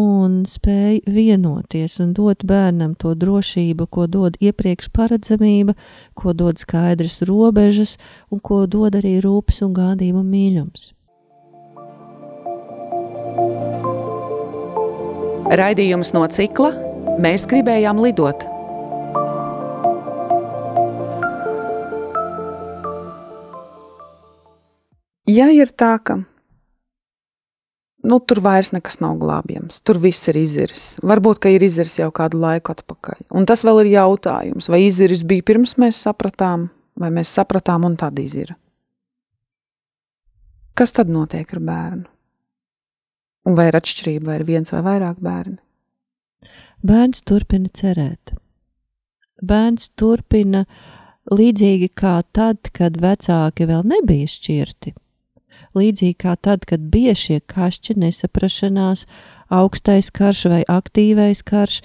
[0.02, 5.76] un spēj vienoties un dot bērnam to drošību, ko dod iepriekš paredzamība,
[6.18, 7.96] ko dod skaidras robežas
[8.32, 10.92] un ko dod arī rūpes un gādība un mīlums.
[15.56, 16.74] Raidījums no cikla
[17.16, 18.55] Mēs gribējām lidot.
[25.26, 26.20] Ja ir tā, ka
[28.06, 30.90] nu, tur vairs nekas nav glābjams, tur viss ir iziris.
[31.02, 33.26] Varbūt, ka ir iziris jau kādu laiku atpakaļ.
[33.34, 37.98] Un tas vēl ir jautājums, vai iziris bija pirms mēs sapratām, vai mēs sapratām un
[38.00, 38.56] tad izira.
[40.76, 42.10] Kas tad notiek ar bērnu?
[43.46, 45.58] Un vai ir atšķirība, vai ir viens vai vairāk bērni?
[46.86, 48.36] Bērns turpina cerēt.
[49.42, 50.66] Bērns turpina
[51.32, 54.94] līdzīgi kā tad, kad vecāki vēl nebija šķirti.
[55.76, 59.06] Līdzīgi kā tad, kad bija šie kašķi, nesaprašanās,
[59.54, 61.82] augstais karš vai aktīvais karš,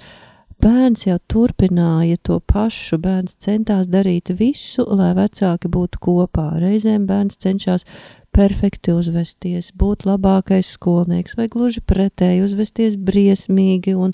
[0.61, 3.01] bērns jau turpināja to pašu.
[3.01, 6.47] Bērns centās darīt visu, lai vecāki būtu kopā.
[6.61, 7.87] Reizēm bērns cenšas
[8.31, 14.13] perfekti uzvesties, būt labākais skolnieks, vai gluži pretēji uzvesties briesmīgi un,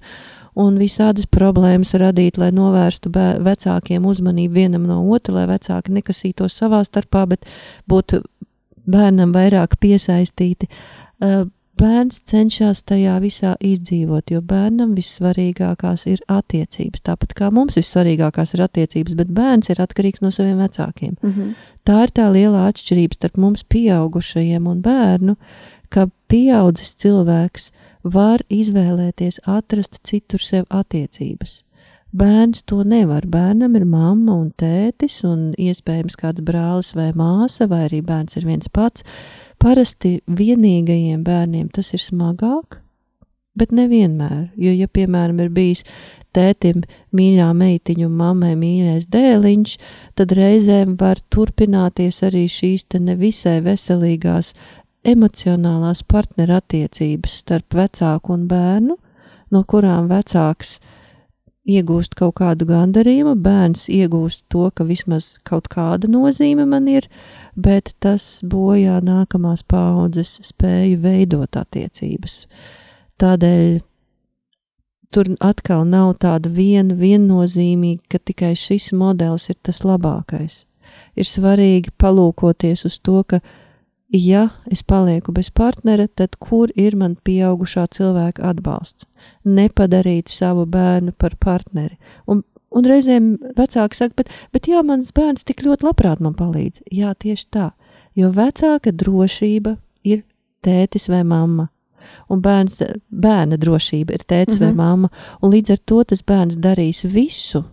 [0.58, 6.82] un visādas problēmas radīt, lai novērstu vecākiem uzmanību vienam no otra, lai vecāki nekasītos savā
[6.88, 7.46] starpā, bet
[7.90, 8.24] būtu
[8.90, 10.70] bērnam vairāk piesaistīti.
[11.78, 17.04] Bērns cenšas tajā visā izdzīvot, jo bērnam vissvarīgākās ir attiecības.
[17.06, 21.14] Tāpat kā mums vissvarīgākās ir attiecības, bet bērns ir atkarīgs no saviem vecākiem.
[21.22, 21.54] Mm -hmm.
[21.86, 25.36] Tā ir tā lielā atšķirība starp mums, pieaugušajiem un bērnu,
[25.90, 27.72] ka pieaudzis cilvēks
[28.04, 31.64] var izvēlēties atrast citur sev attiecības.
[32.16, 33.26] Bērns to nevar.
[33.28, 38.48] Bērnam ir mamma un tētis, un iespējams kāds brālis vai māsa, vai arī bērns ir
[38.48, 39.04] viens pats.
[39.60, 42.80] Parasti vienīgajiem bērniem tas ir smagāk,
[43.60, 44.54] bet nevienmēr.
[44.56, 45.84] Jo, ja, piemēram, ir bijis
[46.32, 49.78] tētim mīļā meitiņa un mammai mīļais dēliņš,
[50.16, 54.54] tad reizēm var turpināties arī šīs nevisai veselīgās
[55.04, 58.96] emocionālās partnerattiecības starp vecāku un bērnu,
[59.52, 60.96] no kurām vecāks ir
[61.68, 67.10] iegūst kaut kādu gandarījumu, bērns iegūst to, ka vismaz kaut kāda nozīme man ir,
[67.56, 72.46] bet tas bojā nākamās paudzes spēju veidot attiecības.
[73.22, 73.80] Tādēļ
[75.12, 80.64] tur atkal nav tāda viena viennozīmīga, ka tikai šis modelis ir tas labākais.
[81.18, 83.42] Ir svarīgi palūkoties uz to, ka
[84.14, 89.08] ja es palieku bez partnera, tad kur ir man pieaugušā cilvēka atbalsts?
[89.44, 91.98] Nepadarīt savu bērnu par partneri.
[92.28, 96.86] Un, un reizēm vecāki saka, bet, bet jā, mans bērns tik ļoti labprāt man palīdz.
[96.92, 97.72] Jā, tieši tā,
[98.16, 100.24] jo vecāka drošība ir
[100.66, 101.70] tētis vai mamma.
[102.32, 102.80] Un bērns,
[103.12, 104.66] bērna drošība ir tētis mm -hmm.
[104.66, 104.78] vai mhm.
[104.78, 105.10] mamma,
[105.42, 107.64] līdz ar to tas bērns darīs visu,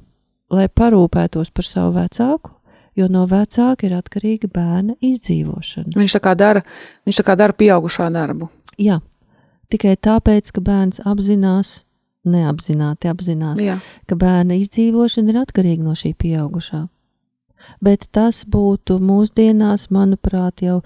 [0.50, 2.50] lai parūpētos par savu vecāku,
[2.96, 5.94] jo no vecāka ir atkarīga bērna izdzīvošana.
[5.96, 6.64] Viņš tā kā dara,
[7.06, 8.50] viņš tā kā dara pieaugušā darbu.
[8.80, 9.00] Jā,
[9.72, 11.82] tikai tāpēc, ka bērns apzinās,
[12.24, 13.78] neapzināti apzinās, Jā.
[14.08, 16.86] ka bērna izdzīvošana ir atkarīga no šī pieaugušā.
[17.84, 20.82] Bet tas būtu mūsdienās, manuprāt, jau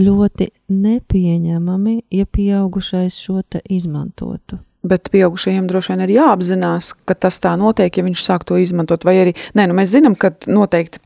[0.00, 4.62] ļoti nepieņemami, ja pieaugušais šo te izmantotu.
[4.82, 9.04] Bet pieaugušajiem droši vien ir jāapzinās, ka tas tā notiek, ja viņš sāk to izmantot.
[9.06, 11.01] Vai arī, nē, nu mēs zinām, ka noteikti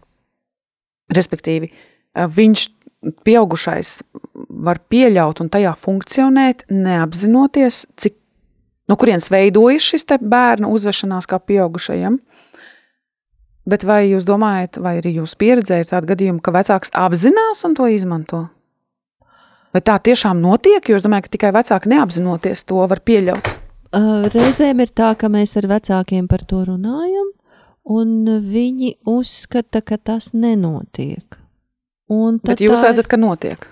[1.13, 1.71] Respektīvi,
[2.17, 2.67] viņš
[3.27, 4.01] pieaugušais
[4.67, 8.17] var pieļaut un tajā funkcionēt, neapzinoties, cik,
[8.91, 12.19] no kurienes veidojas šis bērnu uzvešanās kā pieaugušajam.
[13.67, 17.75] Bet vai jūs domājat, vai arī jūs pieredzē ir tāda gadījuma, ka vecāks apzinās un
[17.75, 18.45] to izmanto?
[19.75, 20.87] Vai tā tiešām notiek?
[20.87, 23.51] Jo es domāju, ka tikai vecāki neapzinoties to var pieļaut.
[24.33, 27.27] Reizēm ir tā, ka mēs ar vecākiem par to runājam,
[27.87, 31.39] un viņi uzskata, ka tas nenotiek.
[32.43, 33.67] Bet jūs redzat, ka notiek.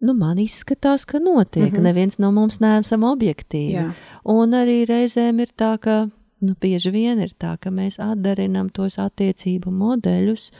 [0.00, 1.72] Nu, man izskatās, ka notiek.
[1.72, 1.82] Mm -hmm.
[1.82, 3.76] Neviens no mums neesam objektīvi.
[3.76, 3.92] Jā.
[4.24, 6.08] Un arī reizēm ir tā, ka
[6.40, 10.50] nu, bieži vien ir tā, ka mēs atdarinam tos attiecību modeļus,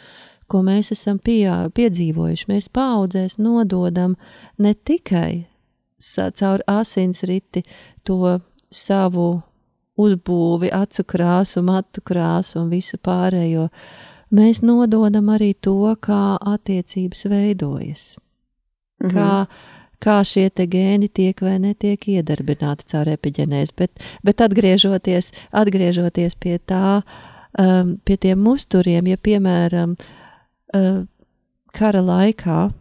[0.46, 2.48] ko mēs esam pie, piedzīvojuši.
[2.48, 4.16] Mēs paudzēs nododam
[4.58, 5.46] ne tikai
[6.34, 7.62] caur asinsriti
[8.04, 8.40] to
[8.70, 9.42] savu
[10.04, 13.68] uzbūvi, acu krāsu, matu krāsu un visu pārējo.
[14.30, 18.16] mēs nododam arī to, kā attiecības veidojas.
[19.02, 19.10] Mhm.
[19.10, 19.46] Kā,
[20.00, 23.72] kā šie gēni tiek vai netiek iedarbināti caur epigenēzi.
[23.76, 23.90] Bet,
[24.22, 27.02] bet atgriežoties, atgriežoties pie tā,
[27.58, 29.96] um, pie tiem musturiem, ja piemēram,
[30.74, 31.06] uh,
[31.72, 32.72] kara laikā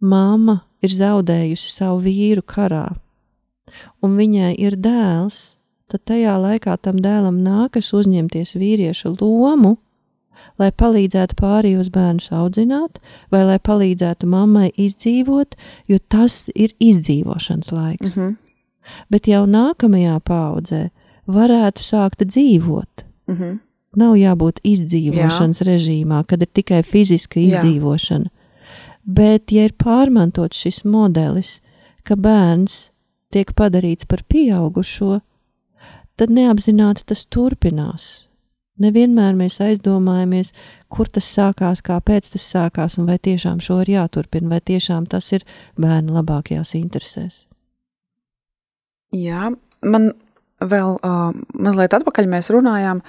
[0.00, 2.88] mamma ir zaudējusi savu vīru karā,
[4.02, 5.56] un viņai ir dēls,
[5.92, 9.76] tad tajā laikā tam dēlam nākas uzņemties vīrieša lomu,
[10.60, 12.98] lai palīdzētu pārējos bērnus audzināt,
[13.32, 15.56] vai lai palīdzētu mammai izdzīvot,
[15.88, 18.16] jo tas ir izdzīvošanas laiks.
[18.16, 18.36] Mm -hmm.
[19.10, 20.90] Bet jau nākamajā paudzē
[21.26, 23.04] varētu sākt dzīvot.
[23.26, 23.58] Mm -hmm.
[23.96, 25.66] Nav jābūt izdzīvošanas Jā.
[25.66, 28.24] režīmā, kad ir tikai fiziska izdzīvošana.
[28.24, 28.38] Jā.
[29.04, 31.60] Bet, ja ir pārmantots šis modelis,
[32.02, 32.90] ka bērns
[33.30, 35.20] tiek padarīts par pieaugušo,
[36.22, 38.28] tad neapzināti tas turpinās.
[38.82, 40.52] Nevienmēr mēs aizdomājamies,
[40.92, 45.28] kur tas sākās, kāpēc tas sākās, un vai tiešām šo ir jāturpina, vai tiešām tas
[45.34, 45.44] ir
[45.80, 47.42] bērnu labākajās interesēs.
[49.12, 49.50] Jā,
[49.84, 50.12] man
[50.62, 53.02] vēl uh, mazliet atpakaļ mēs runājām.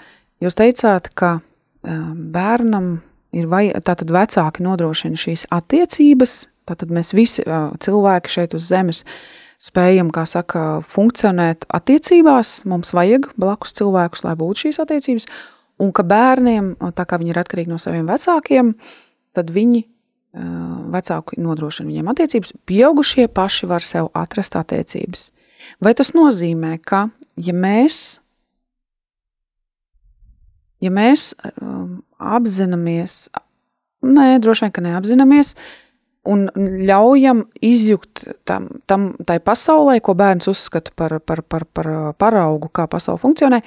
[0.44, 2.98] Jūs teicāt, ka uh, bērnam
[3.34, 6.36] ir vai tātad vecāki nodrošina šīs attiecības,
[6.68, 9.06] tātad mēs visi uh, cilvēki šeit uz zemes
[9.64, 15.30] spējam, kā saka, funkcionēt attiecībās, mums vajag blakus cilvēkus, lai būtu šīs attiecības,
[15.82, 18.74] Un ka bērniem, tā kā viņi ir atkarīgi no saviem vecākiem,
[19.34, 19.84] tad viņi
[20.94, 25.28] vecāki nodrošina viņiem attiecības, pieaugušie paši var sev atrast attiecības.
[25.84, 28.00] Vai tas nozīmē, ka ja mēs,
[30.84, 33.28] ja mēs um, apzināmies,
[34.04, 35.54] nē, droši vien, ka neapzināmies,
[36.30, 42.70] un ļaujam izjūt tam, tam tai pasaulē, ko bērns uzskata par, par, par, par paraugu,
[42.72, 43.60] kā pasaule funkcionē,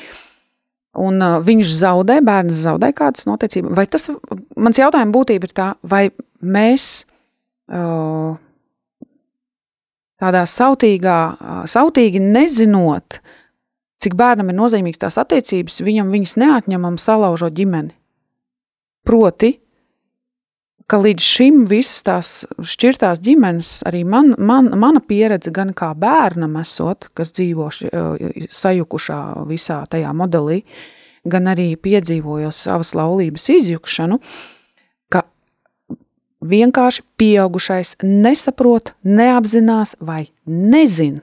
[1.04, 3.74] un uh, viņš zaudē, bērns zaudē kādas notiecības.
[3.76, 4.08] Vai tas,
[4.56, 6.06] mans jautājums būtība ir tā, vai
[6.40, 7.04] mēs
[7.68, 8.38] uh,
[10.22, 13.20] tādā sautīgā, uh, sautīgi nezinot,
[14.00, 17.92] cik bērnam ir nozīmīgas tās attiecības, viņam viņas neatņemam salaužot ģimeni.
[19.06, 19.52] Proti,
[20.90, 22.32] ka līdz šim visas tās
[22.74, 27.70] šķirtās ģimenes, arī man, man, mana pieredze, gan kā bērnam esot, kas dzīvo
[28.54, 30.62] sajukušā visā tajā modelī,
[31.26, 34.20] gan arī piedzīvojot savas laulības izjukšanu,
[35.10, 35.24] ka
[36.46, 41.18] vienkārši pieaugušais nesaprot, neapzinās vai nezin,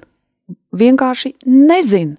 [0.76, 2.18] vienkārši nezin,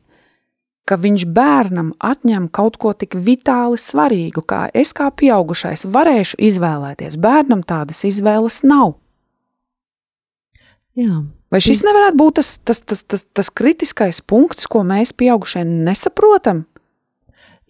[0.88, 7.16] ka viņš bērnam atņem kaut ko tik vitāli svarīgu, kā es kā pieaugušais varēšu izvēlēties.
[7.20, 8.98] Bērnam tādas izvēles nav.
[10.94, 11.24] Jā.
[11.50, 16.64] Vai šis nevarētu būt tas, tas, tas, tas, tas kritiskais punkts, ko mēs pieaugušie nesaprotam?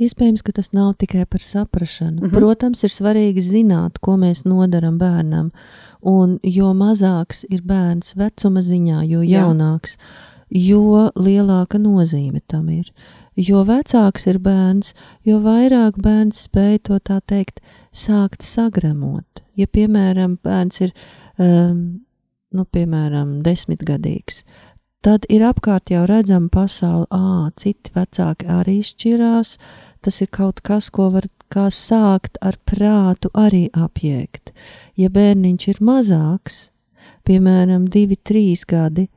[0.01, 2.19] Iespējams, ka tas nav tikai par saprāšanu.
[2.19, 2.35] Mm -hmm.
[2.35, 5.53] Protams, ir svarīgi zināt, ko mēs nodaram bērnam.
[6.03, 9.97] Un jo mazāks ir bērns vecuma ziņā, jo jaunāks.
[9.97, 12.91] Jā jo lielāka nozīme tam ir.
[13.35, 14.93] Jo vecāks ir bērns,
[15.27, 17.59] jo vairāk bērns spēj to tā teikt,
[17.91, 19.43] sākt sagremot.
[19.59, 20.93] Ja, piemēram, bērns ir,
[21.39, 22.05] um,
[22.55, 24.45] nu, piemēram, desmitgadīgs,
[25.03, 29.57] tad ir apkārt jau redzama pasaule, ā, citi vecāki arī šķirās,
[30.05, 34.55] tas ir kaut kas, ko var kā sākt ar prātu arī apjēgt.
[34.99, 36.69] Ja bērniņš ir mazāks,
[37.27, 39.09] piemēram, divi, trīs gadi,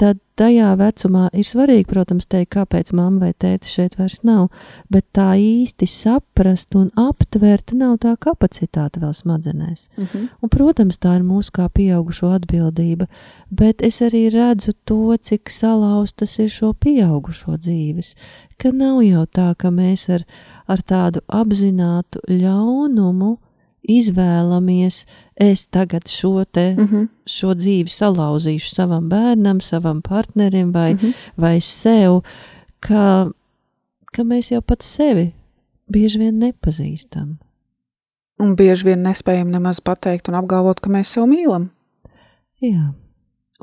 [0.00, 4.48] tad tajā vecumā ir svarīgi, protams, teikt, kāpēc mamma vai tēta šeit vairs nav,
[4.92, 9.88] bet tā īsti saprast un aptvert nav tā kapacitāte vēl smadzenēs.
[9.96, 10.08] Uh mhm.
[10.12, 10.28] -huh.
[10.42, 13.06] Un, protams, tā ir mūsu kā pieaugušo atbildība,
[13.50, 18.14] bet es arī redzu to, cik salauztas ir šo pieaugušo dzīves,
[18.56, 20.24] ka nav jau tā, ka mēs ar,
[20.66, 23.38] ar tādu apzinātu ļaunumu
[23.88, 25.04] izvēlamies,
[25.40, 27.08] es tagad šo, te, mm -hmm.
[27.26, 31.12] šo dzīvi salauzīšu savam bērnam, savam partnerim vai, mm -hmm.
[31.36, 32.20] vai sev,
[32.80, 33.30] ka,
[34.12, 35.32] ka mēs jau pat sevi
[35.88, 37.38] bieži vien nepazīstam.
[38.38, 41.68] Un bieži vien nespējam nemaz pateikt un apgalvot, ka mēs sev mīlam.
[42.60, 42.92] Jā,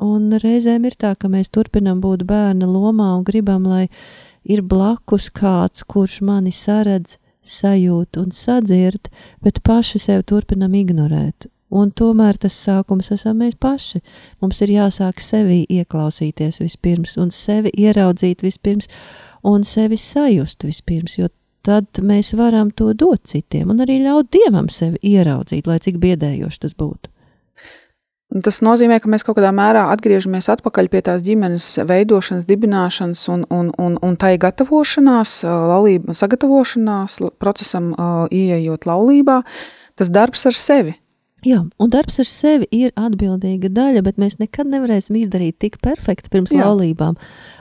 [0.01, 3.87] un reizēm ir tā, ka mēs turpinam būt bērna lomā un gribam, lai
[4.43, 9.09] ir blakus kāds, kurš mani saredz, sajūt un sadzird,
[9.43, 11.49] bet paši sev turpinam ignorēt.
[11.67, 13.99] Un tomēr tas sākums esam mēs paši.
[14.41, 18.87] Mums ir jāsāk sevi ieklausīties vispirms, un sevi ieraudzīt vispirms,
[19.43, 21.27] un sevi sajust vispirms, jo
[21.67, 26.63] tad mēs varam to dot citiem, un arī ļaut dievam sevi ieraudzīt, lai cik biedējoši
[26.63, 27.11] tas būtu.
[28.27, 33.45] Tas nozīmē, ka mēs kaut kādā mērā atgriežamies atpakaļ pie tās ģimenes veidošanas, dibināšanas un,
[33.47, 37.93] un, un, un tai gatavošanās, laulība, sagatavošanās procesam,
[38.27, 39.41] ieejot laulībā.
[39.97, 40.97] Tas darbs ar sevi.
[41.45, 46.31] Jā, un darbs ar sevi ir atbildīga daļa, bet mēs nekad nevarēsim izdarīt tik perfekti
[46.33, 46.65] pirms Jā.
[46.65, 47.15] laulībām,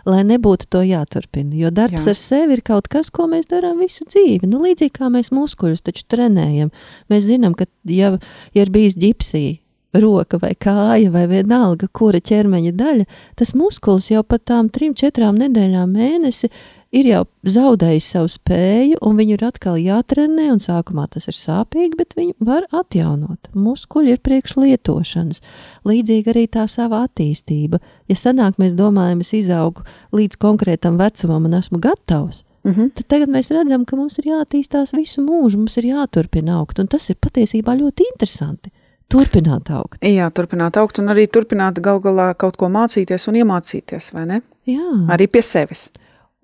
[0.09, 1.53] lai nebūtu to jāturpina.
[1.61, 2.14] Jo darbs Jā.
[2.14, 4.49] ar sevi ir kaut kas, ko mēs darām visu dzīvi.
[4.49, 6.73] Nu, līdzīgi kā mēs muskuļus taču trenējam.
[7.12, 8.14] Mēs zinām, ka ja,
[8.57, 9.61] ja ir bijis ģipsija,
[10.03, 15.38] roka vai kāja vai vienalga, kura ķermeņa daļa, tas muskulis jau pat tām trim, četrām
[15.40, 16.51] nedēļām mēnesi
[16.97, 21.97] ir jau zaudējis savu spēju, un viņu ir atkal jātrenē, un sākumā tas ir sāpīgi,
[21.99, 23.51] bet viņu var atjaunot.
[23.55, 25.42] Muskuļi ir priekš lietošanas.
[25.88, 27.82] Līdzīgi arī tā sava attīstība.
[28.11, 29.86] Ja sanāk, mēs domājam, es izaugu
[30.16, 32.90] līdz konkrētam vecumam un esmu gatavs, Mm -hmm.
[32.94, 37.11] Tad tagad mēs redzam, ka mums ir jāattīstās visu mūžu, mums ir jāturpina augt, tas
[37.11, 38.70] ir patiesībā ļoti interesanti
[39.13, 39.99] turpināt augt.
[40.05, 44.41] Jā, turpināt augt un arī turpināt gal galā kaut ko mācīties un iemācīties, vai ne?
[44.69, 44.87] Jā.
[45.15, 45.89] Arī pie sevis.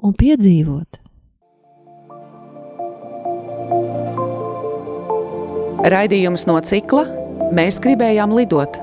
[0.03, 1.01] Un piedzīvot.
[5.83, 7.03] Raidījums no cikla
[7.53, 8.79] Mēs gribējām lidot.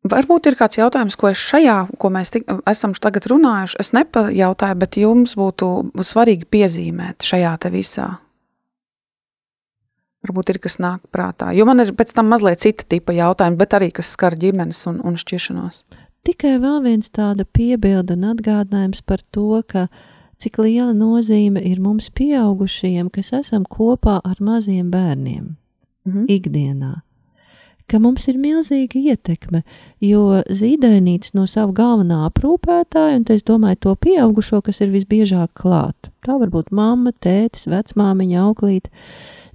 [0.00, 4.78] Varbūt ir kāds jautājums, ko es šajā, ko mēs tik, esam tagad runājuši, es nepajautāju,
[4.80, 5.68] bet jums būtu
[6.00, 8.06] svarīgi piezīmēt šajā te visā.
[10.24, 11.50] Varbūt ir kas nāk prātā.
[11.56, 15.02] Jo man ir pēc tam mazliet cita tipa jautājumi, bet arī kas skar ģimenes un,
[15.04, 15.84] un šķiršanos.
[16.24, 19.86] Tikai vēl viens tāda piebilda un atgādinājums par to, ka
[20.40, 26.24] cik liela nozīme ir mums pieaugušajiem, kas esam kopā ar maziem bērniem mm -hmm.
[26.28, 27.00] ikdienā
[27.90, 29.64] ka mums ir milzīga ietekme,
[30.04, 36.10] jo zīdainītis no sava galvenā aprūpētāja, un es domāju to pieaugušo, kas ir visbiežāk klāt.
[36.26, 38.92] Tā var būt mamma, tētis, vecmāmiņa, auklīte.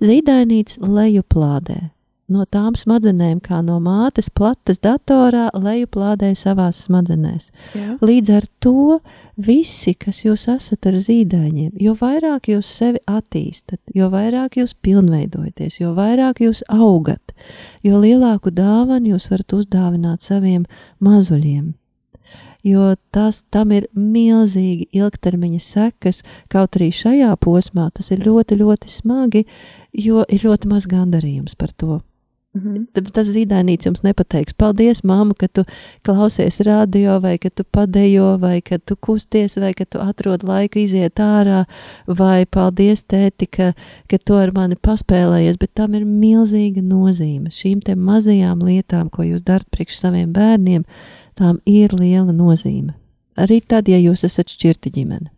[0.04, 1.95] Zīdainītis lejuplādē
[2.32, 7.52] no tām smadzenēm, kā no mātes plates datorā, lejuplādēja savās smadzenēs.
[7.78, 7.98] Jā.
[8.02, 9.00] Līdz ar to
[9.38, 15.80] visi, kas jūs esat ar zīdaiņiem, jo vairāk jūs sevi attīstat, jo vairāk jūs pilnveidojaties,
[15.84, 17.36] jo vairāk jūs augat,
[17.86, 20.66] jo lielāku dāvanu jūs varat uzdāvināt saviem
[21.04, 21.74] mazuļiem.
[22.66, 28.90] Jo tas tam ir milzīgi ilgtermiņa sekas, kaut arī šajā posmā tas ir ļoti, ļoti
[28.90, 29.44] smagi,
[29.94, 32.00] jo ir ļoti maz gandarījums par to.
[32.56, 33.12] Mm -hmm.
[33.12, 34.54] Tas zīdainīts jums nepateiks.
[34.54, 35.64] Paldies, māma, ka tu
[36.04, 40.80] klausies radio, vai ka tu padejo, vai ka tu kusties, vai ka tu atrod laiku
[40.80, 41.66] iziet ārā,
[42.08, 43.74] vai paldies, tēti, ka,
[44.10, 47.50] ka tu ar mani paspēlējies, bet tam ir milzīga nozīme.
[47.50, 50.84] Šīm te mazajām lietām, ko jūs darat priekš saviem bērniem,
[51.36, 52.94] tām ir liela nozīme.
[53.38, 55.30] Arī tad, ja jūs esat šķirti ģimene.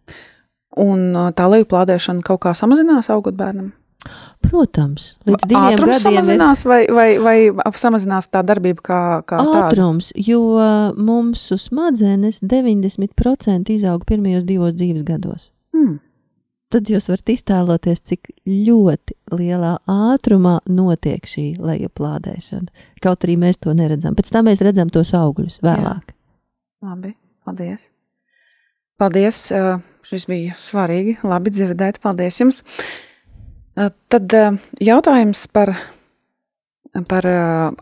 [0.77, 0.99] Un
[1.33, 3.73] tā lejuplādēšana kaut kā samazinās augot bērnam?
[4.47, 7.37] Protams, līdz diviem Ātrums gadiem samazinās vai, vai, vai
[7.75, 10.25] samazinās tā darbība kā, kā ātrums, tāda?
[10.29, 10.41] jo
[10.95, 15.49] mums uz smadzenes 90% izaug pirmajos divos dzīves gados.
[15.75, 15.97] Hmm.
[16.67, 22.87] Tad jūs varat iztēloties, cik ļoti lielā ātrumā notiek šī lejuplādēšana.
[23.03, 24.17] Kaut arī mēs to neredzam.
[24.17, 26.11] Pēc tam mēs redzam tos augļus vēlāk.
[26.11, 26.89] Jā.
[26.89, 27.13] Labi,
[27.47, 27.89] paldies.
[28.99, 29.39] Paldies,
[30.07, 32.01] šis bija svarīgi, labi dzirdēt.
[32.03, 32.63] Paldies jums!
[33.77, 34.33] Tad
[34.81, 35.69] jautājums par,
[37.05, 37.27] par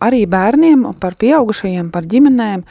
[0.04, 2.66] arī bērniem, par pieaugušajiem, par ģimenēm,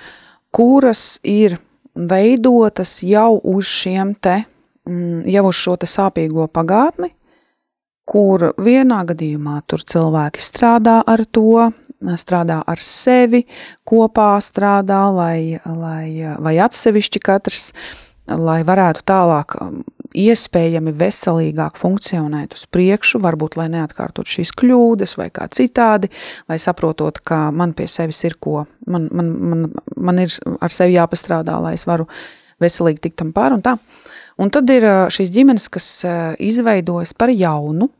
[0.52, 1.56] kuras ir
[1.94, 4.42] veidotas jau uz šiem te,
[4.84, 7.14] mm, jau uz šo te sāpīgo pagātni,
[8.04, 11.70] kur vienā gadījumā tur cilvēki strādā ar to,
[12.20, 13.44] strādā ar sevi,
[13.88, 17.70] kopā strādā, lai, lai, vai atsevišķi katrs,
[18.28, 19.56] lai varētu tālāk
[20.14, 26.10] iespējami veselīgāk funkcionēt uz priekšu, varbūt lai neatkārtot šīs kļūdas vai kā citādi,
[26.50, 30.96] vai saprotot, ka man pie sevis ir ko, man, man, man, man ir ar sevi
[30.96, 32.08] jāpastrādā, lai es varu
[32.62, 33.76] veselīgi tikt tam pār un tā.
[34.40, 35.90] Un tad ir šīs ģimenes, kas
[36.42, 37.90] izveidojas par jaunu,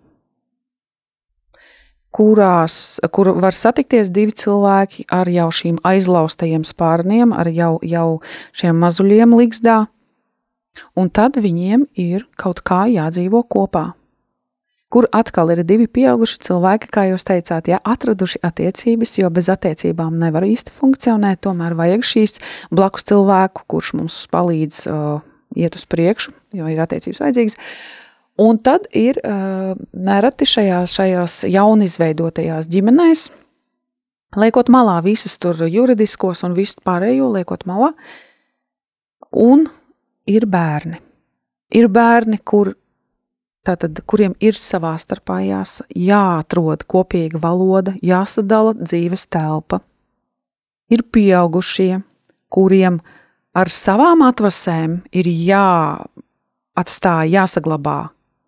[2.15, 8.09] kurās, kur var satikties divi cilvēki ar jau šīm aizlaustajiem spārniem, ar jau, jau
[8.55, 9.81] šiem mazuļiem līgzdā,
[10.99, 13.93] Un tad viņiem ir kaut kā jādzīvo kopā.
[14.95, 20.15] Kur atkal ir divi pieauguši cilvēki, kā jūs teicāt, ja atraduši attiecības, jo bez attiecībām
[20.21, 22.39] nevar īsti funkcionēt, tomēr vajag šīs
[22.71, 25.25] blakus cilvēku, kurš mums palīdz uh,
[25.59, 27.59] iet uz priekšu, jo ir attiecības vajadzīgas.
[28.45, 33.29] Un tad ir uh, nereti šajās, šajās jaunizveidotajās ģimenēs,
[34.39, 37.93] liekot malā visus tur juridiskos un visu pārējo, liekot malā,
[39.31, 39.67] un
[40.27, 41.01] ir bērni.
[41.75, 42.75] Ir bērni, kur
[43.65, 49.81] tātad, kuriem ir savā starpā jās, jāatrod kopīga valoda, jāsadala dzīves telpa.
[50.93, 52.03] Ir pieaugušie,
[52.53, 53.01] kuriem
[53.57, 58.01] ar savām atvasēm ir jāatstāj, jāsaglabā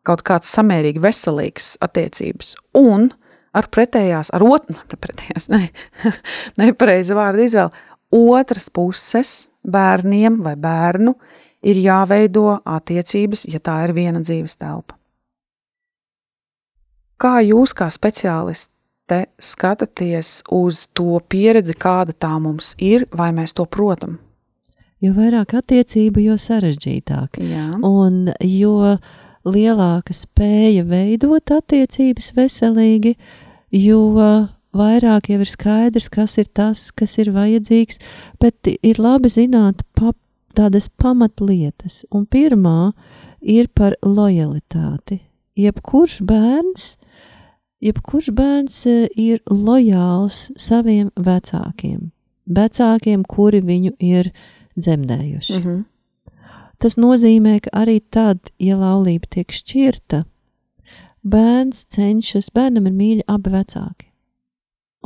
[0.06, 3.08] kaut kāds samērīgi veselīgs attiecības, un
[3.56, 5.70] ar pretējās, ar otru, pretējās, ne,
[6.60, 11.16] nepareizi vārdu izvēle, otras puses bērniem vai bērnu
[11.66, 14.96] ir jāveido attiecības, ja tā ir viena dzīves telpa.
[17.16, 23.64] Kā jūs, kā speciāliste, skatāties uz to pieredzi, kāda tā mums ir, vai mēs to
[23.64, 24.18] protam?
[25.00, 27.40] Jo vairāk attiecību, jo sarežģītāk.
[27.40, 27.68] Jā.
[27.84, 28.96] Un jo
[29.46, 33.14] lielāka spēja veidot attiecības veselīgi,
[33.76, 34.00] jo
[34.76, 38.00] vairāk jau ir skaidrs, kas ir tas, kas ir vajadzīgs,
[38.42, 40.16] bet ir labi zināt pap,
[40.57, 42.04] tādas pamatlietas.
[42.11, 42.92] Un pirmā
[43.40, 45.20] ir par lojalitāti.
[45.57, 46.96] Jebkurš bērns
[47.80, 52.11] jebkurš bērns e, ir lojāls saviem vecākiem,
[52.46, 54.32] vecākiem, kuri viņu ir
[54.76, 55.59] dzemdējuši.
[55.59, 55.84] Mm -hmm.
[56.78, 60.24] Tas nozīmē, ka arī tad, ja laulība tiek šķirta,
[61.24, 64.05] bērns cenšas, bērnam ir mīļi abi vecāki.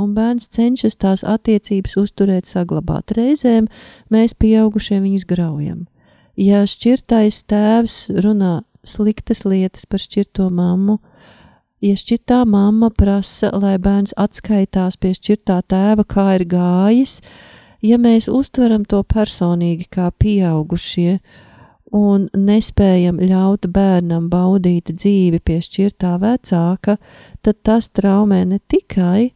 [0.00, 3.12] Un bērns cenšas tās attiecības uzturēt, saglabāt.
[3.16, 3.68] Reizēm
[4.12, 5.84] mēs, pieaugušie, viņus graujam.
[6.40, 10.96] Ja šķirtais tēvs runā sliktas lietas par šķirto mammu,
[11.84, 17.18] ja šķirtā mamma prasa, lai bērns atskaitās pie šķirtā tēva, kā ir gājis,
[17.84, 21.18] ja mēs uztveram to personīgi kā pieaugušie
[21.96, 26.96] un nespējam ļaut bērnam baudīt dzīvi pie šķirtā vecāka,
[27.42, 29.32] tad tas traumē ne tikai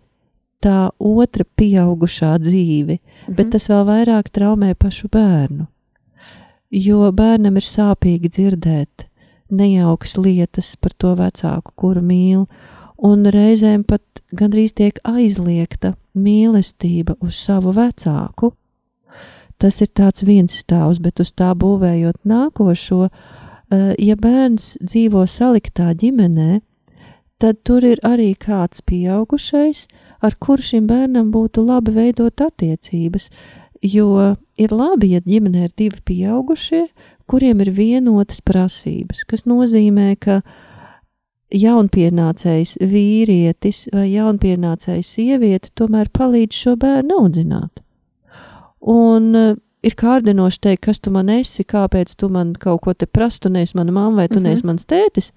[0.65, 3.37] tā otra pieaugušā dzīvi, mhm.
[3.37, 5.69] bet tas vēl vairāk traumē pašu bērnu.
[6.75, 9.05] Jo bērnam ir sāpīgi dzirdēt,
[9.55, 12.47] nejaukas lietas par to vecāku, kuru mīl,
[12.99, 14.03] un reizēm pat
[14.35, 18.53] gandrīz tiek aizliegta mīlestība uz savu vecāku.
[19.59, 25.93] Tas ir tāds viens stāvs, bet uz tā būvējot nākošo, eh, ja bērns dzīvo saliktā
[25.95, 26.61] ģimenē,
[27.39, 29.87] tad tur ir arī kāds pieaugušais,
[30.25, 33.31] ar kuru šim bērnam būtu labi veidot attiecības.
[33.85, 36.87] Jo ir labi, ja ģimenē ir divi pieaugušie,
[37.29, 40.41] kuriem ir vienotas prasības, kas nozīmē, ka
[41.55, 47.85] jaunpienācējs vīrietis vai jaunpienācējs sieviete tomēr palīdz šo bērnu audzināt.
[48.81, 49.55] Un uh,
[49.85, 53.55] ir kārdinoši teikt, kas tu man esi, kāpēc tu man kaut ko te prastu, tu
[53.55, 54.49] neesi mana mamma vai tu mm -hmm.
[54.49, 55.33] neesi mans tētis.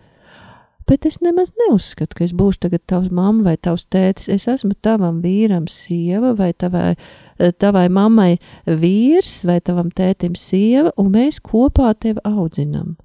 [0.87, 4.29] Bet es nemaz neuzskatu, ka es būšu tagad tavs mamma vai tavs tētis.
[4.31, 6.95] Es esmu tavam vīram sieva vai tavai
[7.59, 12.95] tavai mammai vīrs vai tavam tētim sieva, un mēs kopā tevi audzinām.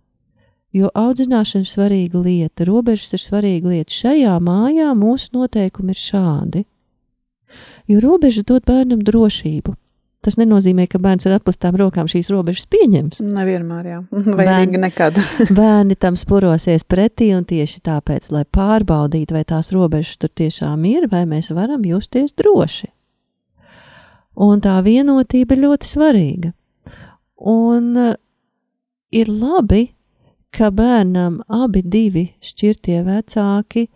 [0.73, 3.93] Jo audzināšana ir svarīga lieta, robežas ir svarīga lieta.
[3.93, 6.65] Šajā mājā mūsu noteikumi ir šādi.
[7.91, 9.75] Jo robeža dod bērnam drošību.
[10.23, 13.19] Tas nenozīmē, ka bērns ar atklātām rokām šīs robežas pieņems.
[13.27, 13.99] Nevienmēr, jā,
[14.39, 15.19] bērni, nekad.
[15.59, 21.09] bērni tam spurosies pretī, un tieši tāpēc, lai pārbaudītu, vai tās robežas tur tiešām ir,
[21.11, 22.93] vai mēs varam justies droši.
[24.43, 26.53] Un tā vienotība ir ļoti svarīga.
[27.53, 28.15] Un uh,
[29.13, 29.89] ir labi,
[30.55, 33.89] ka bērnam abi divi šķirtie vecāki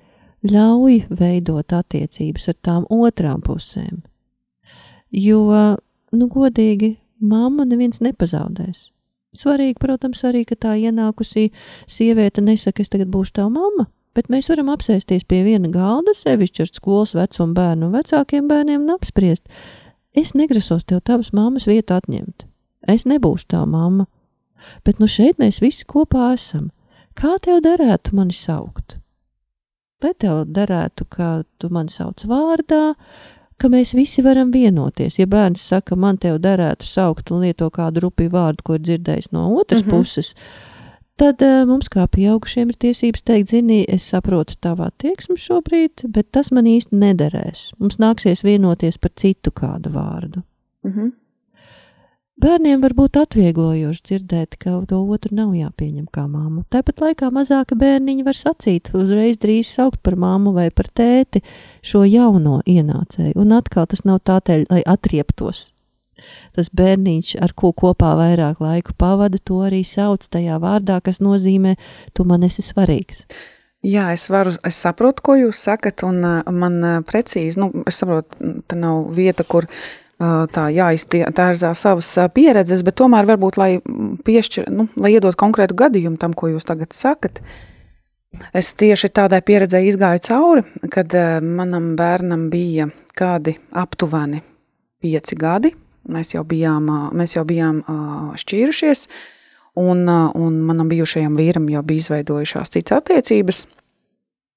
[0.46, 4.02] ļauj veidot attiecības ar tām otrām pusēm.
[5.14, 5.76] Jo,
[6.18, 8.90] nu, godīgi, mamma neviens nepazaudēs.
[9.36, 11.50] Svarīgi, protams, arī, ka tā ienākusī
[11.90, 16.62] sieviete nesaka, es tagad būšu tava mamma, bet mēs varam apsēsties pie viena galda, sevišķi
[16.64, 19.44] ar skolas vecumu bērnu un vecākiem bērniem un apspriest,
[20.16, 22.46] Es negrasos tev tavas mammas vietu atņemt.
[22.88, 24.06] Es nebūšu tā mamma.
[24.80, 26.70] Bet nu šeit mēs visi kopā esam.
[27.12, 28.96] Kā tev derētu mani saukt?
[30.00, 32.94] Vai tev derētu, ka tu mani sauc vārdā,
[33.60, 35.18] ka mēs visi varam vienoties.
[35.18, 39.32] Ja bērns saka, man te derētu saukt un lieto kādu rupju vārdu, ko ir dzirdējis
[39.32, 39.90] no otras mm -hmm.
[39.90, 40.34] puses,
[41.16, 46.32] tad uh, mums kā pieaugušiem ir tiesības teikt, zini, es saprotu tavu attieksmi šobrīd, bet
[46.32, 47.72] tas man īsti nederēs.
[47.78, 50.42] Mums nāksies vienoties par citu kādu vārdu.
[50.84, 51.12] Mm -hmm.
[52.36, 56.66] Bērniem var būt atvieglojoši dzirdēt, ka to otru nav jāpieņem kā māmu.
[56.68, 61.40] Tāpat laikā mazāka bērniņa var sacīt, uzreiz drīz saukt par māmu vai par tēti
[61.80, 63.38] šo jauno ienācēju.
[63.40, 65.70] Un atkal tas nav tādēļ, lai atrieptos
[66.56, 71.74] tas bērniņš, ar ko kopā vairāk laiku pavada, to arī sauc tajā vārdā, kas nozīmē,
[72.16, 73.26] tu man esi svarīgs.
[73.84, 76.24] Jā, es varu, es saprotu, ko jūs sakat, un
[76.56, 79.68] man precīzi, nu, es saprotu, tā nav vieta, kur
[80.18, 83.70] tā jāiztērzā savas pieredzes, bet tomēr varbūt, lai
[84.26, 87.42] piešķir, nu, lai iedot konkrētu gadījumu tam, ko jūs tagad sakat,
[88.56, 91.12] Es tieši tādai pieredzē izgāju cauri, kad
[91.42, 94.42] manam bērnam bija kādi aptuveni
[95.02, 95.72] pieci gadi.
[96.12, 96.86] Mēs jau bijām,
[97.16, 97.80] mēs jau bijām
[98.38, 99.06] šķīrušies,
[99.82, 103.64] un, un manam bijušajam vīram jau bija izveidojušās citas attiecības.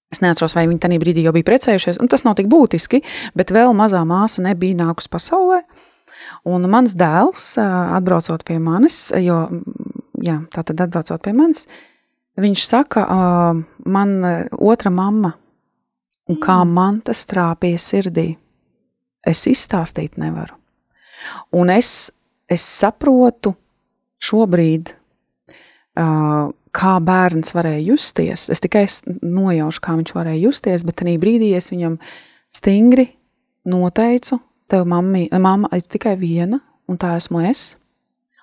[0.10, 3.04] Es neatceros, vai viņi tajā brīdī jau bija precējušies, un tas nav tik būtiski,
[3.38, 5.62] bet vēl mazā māsa nebija nākus pasaulē.
[6.50, 9.44] Un mans dēls, atbraucot pie manis, jo,
[10.24, 11.68] jā, tā tad atbraucot pie manis,
[12.40, 13.04] Viņš saka,
[13.90, 14.12] man
[14.56, 15.34] otra mamma,
[16.30, 16.76] un kā mm.
[16.76, 18.30] man tas trāpīja sirdī,
[19.28, 20.56] es izstāstīt nevaru.
[21.60, 22.12] Un es,
[22.48, 23.52] es saprotu
[24.24, 24.94] šobrīd,
[26.76, 28.48] kā bērns varēja justies.
[28.52, 28.86] Es tikai
[29.22, 31.98] nojaušu, kā viņš varēja justies, bet tajā brīdī es viņam
[32.56, 33.10] stingri
[33.70, 34.40] noteicu,
[34.70, 37.74] tev mamma, mamma ir tikai viena, un tā esmu es.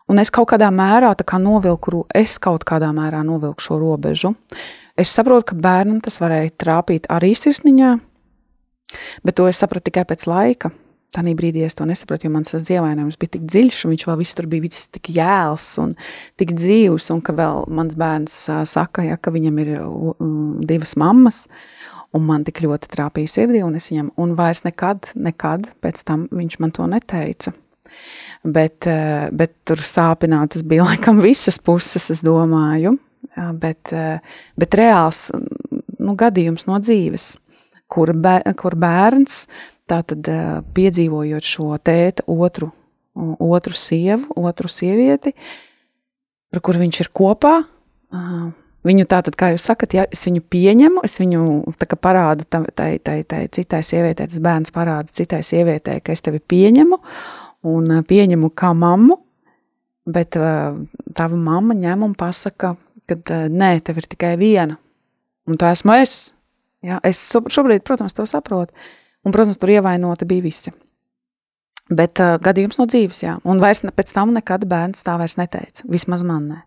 [0.07, 4.37] Un es kaut kādā mērā kā novilku, es kaut kādā mērā novilku šo robežu.
[4.97, 7.97] Es saprotu, ka bērnam tas varēja trāpīt arī sirsniņā,
[9.27, 10.70] bet to es sapratu tikai pēc laika.
[11.17, 14.37] Tanī brīdī es to nesapratu, jo mans dievainājums bija tik dziļš, un viņš vēl viss
[14.37, 15.97] tur bija viss tik jēls un
[16.41, 18.39] tik dzīvs, un ka vēl mans bērns
[18.69, 19.75] saka, ja, ka viņam ir
[20.69, 21.47] divas mammas,
[22.17, 26.29] un man tik ļoti trāpīja sirdī, un es viņam, un vairs nekad, nekad pēc tam
[26.33, 27.57] viņš man to neteica
[28.47, 28.87] bet,
[29.37, 32.97] bet tur sāpinātas bija laikam visas puses, es domāju.
[33.59, 33.91] Bet,
[34.57, 37.33] bet reāls nu, gadījums no dzīves,
[37.93, 39.45] kur, bēr, kur bērns
[39.87, 40.28] tātad
[40.74, 42.72] piedzīvojot šo tēta otru,
[43.14, 45.32] otru sievu, otru sievieti,
[46.53, 47.57] ar kuru viņš ir kopā,
[48.87, 51.41] Viņu tātad, kā jūs sakat, ja es viņu pieņemu, es viņu
[51.99, 56.39] parādu tai, tai, tai, tai citai sievietei, tas bērns parāda citai sievietei, ka es tevi
[56.39, 56.99] pieņemu,
[57.66, 59.18] un pieņemu kā mammu,
[60.07, 62.76] bet tava mamma ņem un pasaka,
[63.11, 64.78] ka nē, tev ir tikai viena,
[65.51, 66.16] un tā esmu es.
[66.87, 67.01] Ja?
[67.07, 68.74] Es šobrīd, protams, to saprotu,
[69.24, 70.72] un, protams, tur ievainoti bija visi.
[71.87, 75.87] Bet uh, gadījums no dzīves, jā, un vairs pēc tam nekad bērns tā vairs neteica,
[75.91, 76.62] vismaz man ne.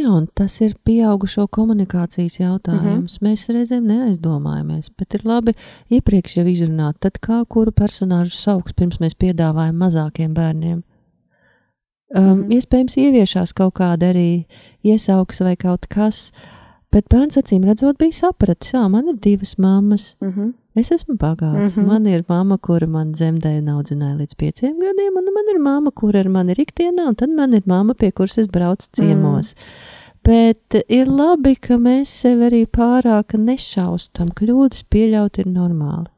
[0.00, 3.18] Jā, un tas ir pieaugušo komunikācijas jautājums.
[3.20, 3.26] Mm -hmm.
[3.26, 5.52] Mēs reizēm neaizdomājamies, bet ir labi
[5.90, 10.82] iepriekš jau izrunāt, tad kā kuru personāžu sauks pirms mēs piedāvājam mazākiem bērniem.
[12.16, 12.52] Um, mm -hmm.
[12.54, 14.44] Iespējams, ieviešās kaut kāda arī
[14.84, 16.32] iesauks vai kaut kas,
[16.92, 20.16] bet bērns acīm redzot bija sapratis, jā, man ir divas mammas.
[20.20, 20.52] Mm -hmm.
[20.74, 21.76] Es esmu bagāts.
[21.76, 21.86] Mm -hmm.
[21.86, 25.90] Man ir mamma, kura man dzemdēja un audzināja līdz pieciem gadiem, un man ir mamma,
[25.90, 29.54] kura ar mani ir ikdienā, un tad man ir mamma, pie kuras es braucu ciemos.
[29.54, 30.00] Mm.
[30.24, 34.28] Bet ir labi, ka mēs sevi arī pārāk nešaustam.
[34.36, 36.10] Kļūdas pieļaut ir normāli.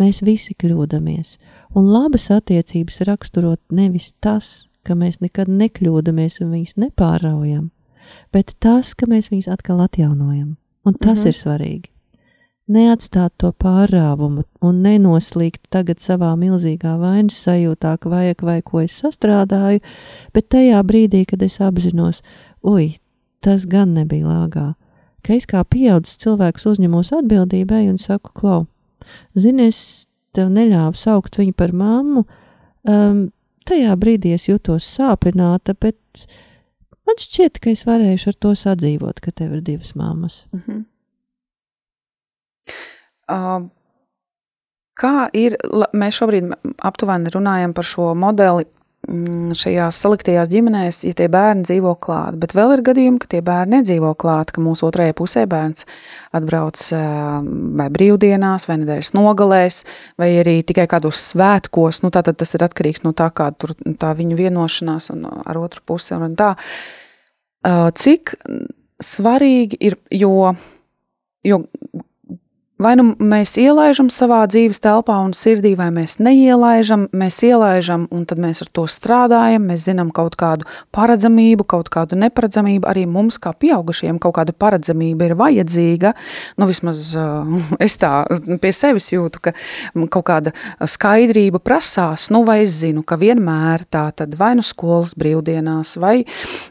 [0.00, 1.36] Mēs visi kļūdāmies,
[1.76, 7.68] un labas attiecības raksturot nevis tas, ka mēs nekad nekļūdāmies un viņas nepārraujam,
[8.32, 10.56] bet tas, ka mēs viņus atkal atjaunojam.
[10.84, 11.28] Un tas mm -hmm.
[11.28, 11.90] ir svarīgi
[12.70, 18.98] neatstāt to pārāvumu un nenoslīgt tagad savā milzīgā vainas sajūtā, ka vajag vai ko es
[19.02, 19.82] sastrādāju,
[20.34, 22.22] bet tajā brīdī, kad es apzinos,
[22.62, 22.92] ui,
[23.44, 24.66] tas gan nebija lāgā,
[25.26, 28.60] ka es kā pieaudzis cilvēks uzņemos atbildībai un saku, klau,
[29.34, 30.06] zini, es
[30.36, 32.24] tev neļāvu saukt viņu par mammu,
[32.86, 33.24] um,
[33.66, 35.98] tajā brīdī es jutos sāpināta, bet
[37.10, 40.44] man šķiet, ka es varēšu ar to sadzīvot, ka tev ir divas mammas.
[40.54, 40.80] Mm -hmm.
[45.00, 45.56] Kā ir,
[45.96, 46.52] mēs šobrīd
[46.84, 48.66] aptuveni runājam par šo modeli
[49.08, 53.40] mm, šajās saliktajās ģimenēs, ja tie bērni dzīvo klāt, bet vēl ir gadījumi, ka tie
[53.40, 55.86] bērni nedzīvo klāt, ka mūsu otrajā pusē bērns
[56.36, 56.92] atbrauc
[57.80, 59.84] vai brīvdienās, vai nedēļas nogalēs,
[60.20, 64.12] vai arī tikai kādos svētkos, nu tātad tas ir atkarīgs no tā, kāda tur tā
[64.18, 66.56] viņu vienošanās un ar otru pusi un tā.
[67.64, 68.34] Cik
[69.00, 70.54] svarīgi ir, jo,
[71.44, 71.60] jo
[72.80, 78.22] Vai nu mēs ielaidām savā dzīves telpā un sirdī, vai mēs neielaidām, mēs ielaidām, un
[78.24, 79.66] tad mēs ar to strādājam.
[79.68, 80.64] Mēs zinām kaut kādu
[80.96, 82.88] paredzamību, kaut kādu neparedzamību.
[82.88, 86.14] Arī mums, kā pieaugušiem, kaut kāda paredzamība ir vajadzīga.
[86.56, 87.50] Nu, vismaz uh,
[87.84, 88.22] es tā
[88.62, 89.52] pie sevis jūtu, ka
[90.08, 92.30] kaut kāda skaidrība prasās.
[92.32, 96.22] Nu, vai es zinu, ka vienmēr tā tad vai nu skolas brīvdienās, vai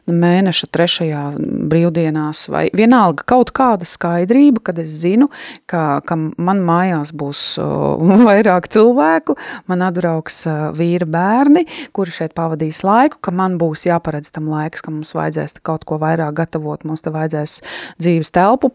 [0.09, 1.23] mēneša trešajā
[1.69, 5.29] brīvdienās, vai vienalga kaut kāda skaidrība, kad es zinu,
[5.69, 7.43] ka ka man mājās būs
[8.29, 9.37] vairāk cilvēku,
[9.71, 10.43] man atbrauks
[10.77, 15.59] vīra bērni, kuri šeit pavadīs laiku, ka man būs jāparedz tam laiks, ka mums vajadzēs
[15.65, 17.59] kaut ko vairāk gatavot, mums te vajadzēs
[18.01, 18.73] dzīves telpu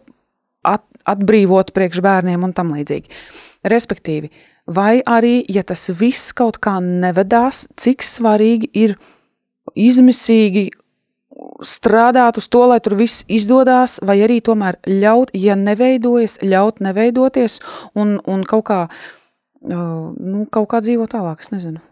[0.64, 3.12] at, atbrīvot priekš bērniem un tam līdzīgi.
[3.70, 4.30] Respektīvi,
[4.66, 8.96] vai arī, ja tas viss kaut kā nevedās, cik svarīgi ir
[9.74, 10.70] izmisīgi
[11.64, 17.58] strādāt uz to, lai tur viss izdodas, vai arī tomēr ļaut, ja neveidojas, ļaut neveidoties
[17.98, 18.80] un, un kaut kā,
[19.64, 21.82] nu, kaut kā dzīvot tālāk, es nezinu.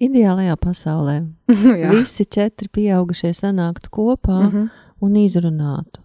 [0.00, 1.16] Ideālajā pasaulē
[1.92, 4.56] visi četri pieaugušie sanāktu kopā mhm.
[4.56, 4.68] -huh.
[5.00, 6.00] un izrunātu.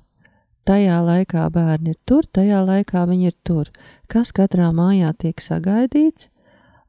[0.65, 3.69] Tajā laikā bērni ir tur, tajā laikā viņi ir tur.
[4.07, 6.29] Kas katrā mājā tiek sagaidīts,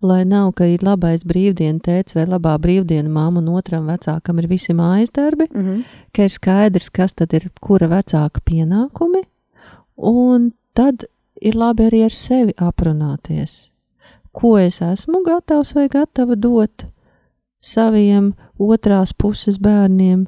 [0.06, 4.48] lai nav, ka ir labais brīvdienu tēvs vai labā brīvdienu māma un otram vecākam ir
[4.50, 5.84] visi mājas darbi, mm -hmm.
[6.12, 9.22] ka ir skaidrs, kas tad ir kura vecāka pienākumi,
[9.96, 11.04] un tad
[11.40, 13.70] ir labi arī ar sevi aprunāties.
[14.32, 16.86] Ko es esmu gatavs vai gatava dot
[17.60, 20.26] saviem otrās puses bērniem,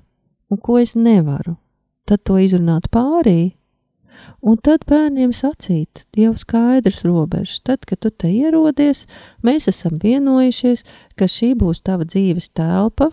[0.50, 1.56] un ko es nevaru.
[2.06, 3.57] Tad to izrunāt pārī,
[4.38, 7.58] Un tad bērniem sacīt jau skaidrs robežas.
[7.66, 9.06] Tad, kad tu te ierodies,
[9.42, 10.84] mēs esam vienojušies,
[11.18, 13.10] ka šī būs tava dzīves telpa.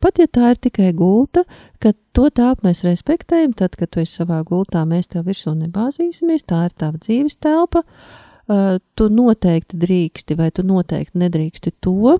[0.00, 1.44] Pat ja tā ir tikai gulta,
[1.80, 6.44] ka to tāpu mēs respektējam, tad, kad tu esi savā gultā, mēs tev virsū nebāzīsimies,
[6.48, 7.84] tā ir tava dzīves telpa.
[8.46, 12.16] Uh, tu noteikti drīksti vai tu noteikti nedrīksti to,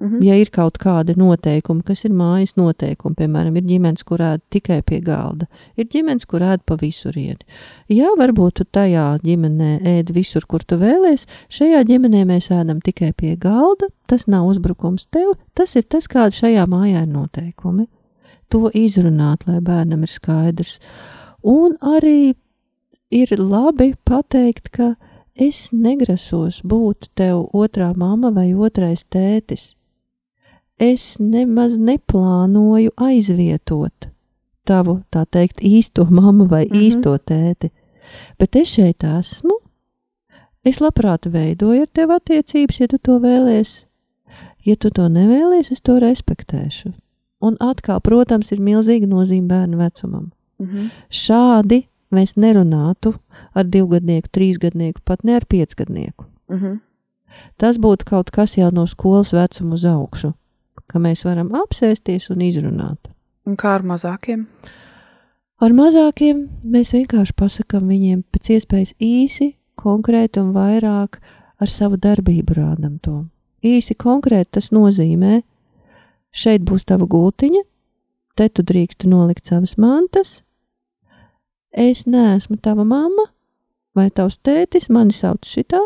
[0.00, 0.22] -hmm.
[0.22, 4.82] Ja ir kaut kādi noteikumi, kas ir mājas noteikumi, piemēram, ir ģimenes, kur ēd tikai
[4.82, 7.46] pie galda, ir ģimenes, kur ēd pa visurieni.
[7.88, 13.12] Jā, varbūt tu tajā ģimenē ēd visur, kur tu vēlies, šajā ģimenē mēs ēdam tikai
[13.12, 17.86] pie galda, tas nav uzbrukums tev, tas ir tas, kāda šajā mājā ir noteikumi.
[18.50, 20.80] To izrunāt, lai bērnam ir skaidrs.
[21.42, 22.34] Un arī
[23.10, 24.96] ir labi pateikt, ka
[25.34, 29.74] es negrasos būt tev otrā mama vai otrais tētis
[30.78, 34.10] es nemaz neplānoju aizvietot
[34.64, 36.82] tavu, tā teikt, īsto mammu vai mm -hmm.
[36.82, 37.70] īsto tēti,
[38.38, 39.58] bet es šeit esmu.
[40.64, 43.84] Es labprāt veidoju ar tevi attiecības, ja tu to vēlies.
[44.64, 46.92] Ja tu to nevēlies, es to respektēšu.
[47.40, 50.32] Un atkal, protams, ir milzīga nozīme bērnu vecumam.
[50.58, 50.90] Mm -hmm.
[51.10, 53.14] Šādi mēs nerunātu
[53.54, 56.24] ar divgadnieku, trīsgadnieku, pat ne ar piecgadnieku.
[56.48, 56.78] Mm -hmm.
[57.56, 60.32] Tas būtu kaut kas jau no skolas vecuma uz augšu
[60.86, 63.10] ka mēs varam apsēsties un izrunāt.
[63.44, 64.46] Un kā ar mazākiem?
[65.62, 71.20] Ar mazākiem mēs vienkārši pasakām viņiem pēc iespējas īsi, konkrēti un vairāk
[71.60, 73.24] ar savu darbību rādam to.
[73.64, 75.40] Īsi konkrēti tas nozīmē,
[76.34, 77.62] šeit būs tava gultiņa,
[78.36, 80.42] te tu drīksti nolikt savas mantas,
[81.70, 83.30] es neesmu tava mamma
[83.94, 85.80] vai tavs tētis, mani sauc šitā,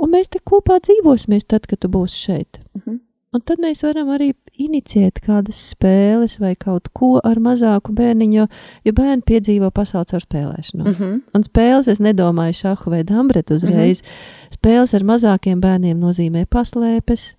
[0.00, 2.60] un mēs te kopā dzīvosimies tad, kad tu būsi šeit.
[2.74, 2.90] Uh mhm.
[2.90, 3.09] -huh.
[3.30, 8.46] Un tad mēs varam arī inicijēt kādas spēles vai kaut ko ar mazāku bērniņu,
[8.86, 10.82] jo, bērni piedzīvo pasauli ar spēlēšanu.
[10.82, 11.20] Mm -hmm.
[11.38, 14.02] Un spēles es nedomāju šahu vai dambretu uzreiz.
[14.02, 14.56] Mm -hmm.
[14.58, 17.36] Spēles ar mazākiem bērniem nozīmē paslēpes,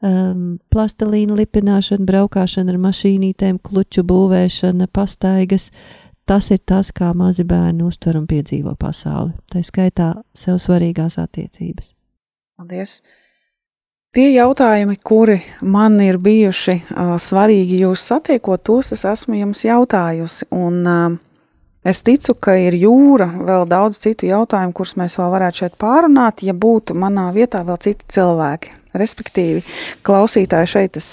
[0.00, 5.70] um, plastelīnu lipināšana, braukšana ar mašīnītēm, kluču būvēšana, pastaigas.
[6.26, 9.32] Tas ir tas, kā mazi bērni uztver un piedzīvo pasauli.
[9.52, 11.94] Tā skaitā sev svarīgās attiecības.
[12.56, 13.02] Paldies!
[14.16, 20.46] Tie jautājumi, kuri man ir bijuši uh, svarīgi jūs satiekot, tos es esmu jums jautājusi.
[20.56, 21.18] Un, uh,
[21.84, 26.46] es ticu, ka ir jūra vēl daudz citu jautājumu, kurus mēs vēl varētu šeit pārunāt,
[26.48, 28.72] ja būtu manā vietā vēl citi cilvēki.
[28.96, 29.60] Respektīvi,
[30.08, 31.12] klausītāji šeit es,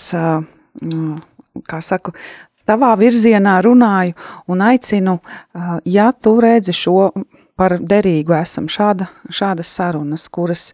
[1.68, 2.16] kā saku,
[2.64, 4.16] tavā virzienā runāju
[4.48, 5.20] un aicinu,
[5.84, 7.12] ja tu redzi šo
[7.60, 10.70] par derīgu esam, šāda, šādas sarunas, kuras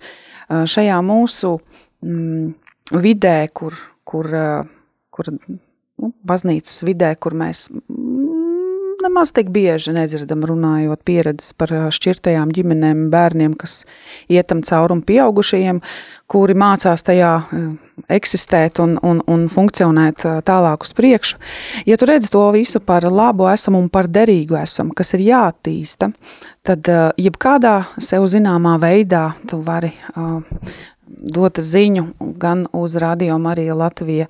[0.46, 2.54] šajā mūsu uh, mm,
[3.00, 3.76] vidē, kur,
[4.08, 4.30] kur,
[5.14, 8.30] kur nu, baznīcas vidē, kur mēs mm,
[9.04, 13.84] nemaz tik bieži nedzirdam runājot pieredzes par šķirtajām ģimenēm, bērniem, kas
[14.32, 15.82] ietam caurumu pieaugušajiem,
[16.30, 17.32] kuri mācās tajā
[18.12, 21.40] eksistēt un, un, un funkcionēt tālāk uz priekšu.
[21.90, 26.12] Ja tu redzi to visu par labu esam un par derīgu esam, kas ir jāattīsta,
[26.68, 29.94] tad jebkādā sev zināmā veidā tu vari
[31.10, 32.06] dota ziņu
[32.40, 34.30] gan uz Radio Marija Latvija,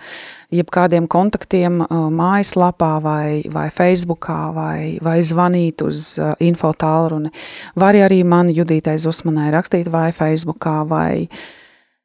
[0.53, 7.32] jebkādiem kontaktiem mājaslapā vai, vai Facebookā vai, vai zvanīt uz info tālruni.
[7.75, 11.47] Var arī man Judītai Zusmanai rakstīt vai Facebookā vai uh,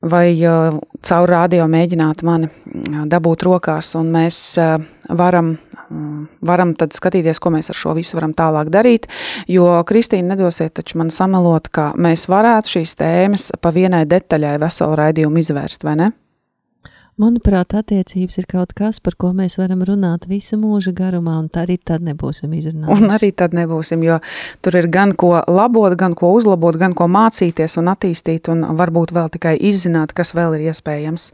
[0.05, 0.35] vai
[1.05, 2.51] caur radio mēģināt mani
[3.11, 4.41] dabūt rokās, un mēs
[5.09, 5.55] varam,
[6.45, 9.09] varam tad skatīties, ko mēs ar šo visu varam tālāk darīt,
[9.51, 15.01] jo Kristīna nedosiet taču man samelot, ka mēs varētu šīs tēmas pa vienai detaļai veselu
[15.03, 16.13] raidījumu izvērst, vai ne?
[17.15, 21.63] Manuprāt, attiecības ir kaut kas, par ko mēs varam runāt visu mūža garumā, un tā
[21.63, 22.91] arī tad nebūsim izrunāti.
[22.91, 24.17] Un arī tad nebūsim, jo
[24.67, 29.15] tur ir gan ko labot, gan ko uzlabot, gan ko mācīties un attīstīt, un varbūt
[29.15, 31.31] vēl tikai izzināt, kas vēl ir iespējams.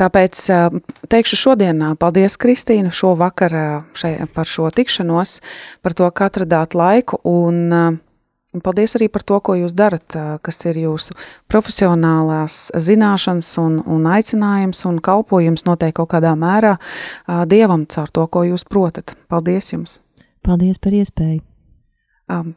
[0.00, 0.46] Tāpēc
[1.12, 3.82] teikšu šodien paldies, Kristīna, šo vakaru
[4.32, 5.40] par šo tikšanos,
[5.84, 8.00] par to, ka atradāt laiku, un
[8.50, 11.14] Un paldies arī par to, ko jūs darat, kas ir jūsu
[11.50, 16.74] profesionālās zināšanas un, un aicinājums un kalpojums noteikti kaut kādā mērā
[17.46, 19.14] Dievam caur to, ko jūs protat.
[19.30, 20.00] Paldies jums!
[20.42, 21.44] Paldies par iespēju!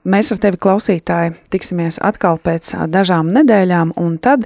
[0.06, 4.46] Mēs ar tevi, klausītāji, tiksimies atkal pēc dažām nedēļām, un tad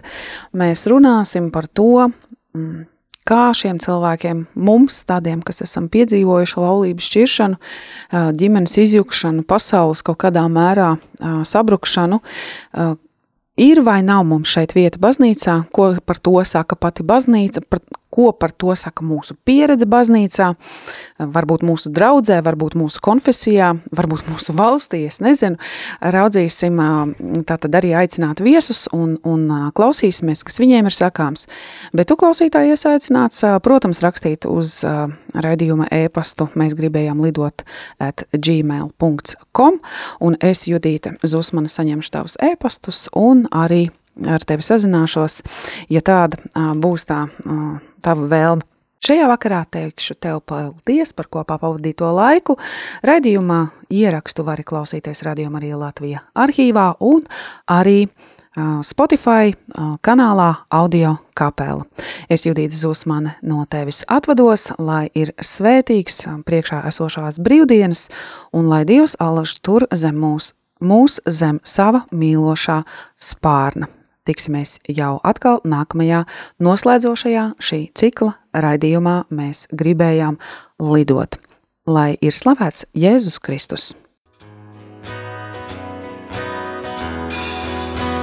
[0.56, 2.08] mēs runāsim par to,
[2.56, 2.86] mm,
[3.28, 7.59] kā šiem cilvēkiem, mums, tādiem, kas esam piedzīvojuši laulību šķiršanu,
[8.39, 10.93] ģimenes izjukšanu, pasaules kaut kādā mērā
[11.47, 12.21] sabrukšanu,
[13.57, 17.84] ir vai nav mums šeit vieta baznīcā, ko par to saka pati baznīca, par,
[18.14, 20.53] ko par to saka mūsu pieredze baznīcā,
[21.20, 25.60] varbūt mūsu draudzē, varbūt mūsu konfesijā, varbūt mūsu valstī, es nezinu.
[26.16, 26.80] Raudzīsim,
[27.49, 31.47] tātad arī aicināt viesus un, un klausīsimies, kas viņiem ir sakāms.
[31.97, 34.80] Bet tu klausītāji iesaicināts, protams, rakstīt uz
[35.36, 37.66] raidījuma e-pastu, mēs gribējām lidot
[38.03, 39.80] at gmail.com,
[40.24, 43.88] un es, Judīte Zusmana, saņemšu tavus e-pastus un arī
[44.26, 45.41] ar tevi sazināšos,
[45.93, 46.39] ja tāda
[46.82, 47.26] būs tā
[48.03, 48.65] tava vēlme.
[48.97, 52.55] Šajā vakarā teikšu tev paldies par kopā pavadīto laiku.
[53.05, 53.59] Radījumā
[53.93, 57.22] ierakstu vari klausīties radījumā arī Latvija arhīvā un
[57.70, 58.07] arī
[58.82, 59.53] Spotify
[60.01, 61.86] kanālā Audio kapela.
[62.26, 68.07] Es Judīta Zusmane no tevis atvados, lai ir svētīgs priekšā esošās brīvdienas
[68.57, 72.82] un lai Dievs alaž tur zem mūs, mūs zem sava mīlošā
[73.13, 73.91] spārna
[74.28, 76.23] tiksimies jau atkal nākamajā
[76.63, 80.39] noslēdzošajā šī cikla raidījumā mēs gribējām
[80.84, 81.39] lidot.
[81.88, 83.93] Lai ir slavēts Jēzus Kristus!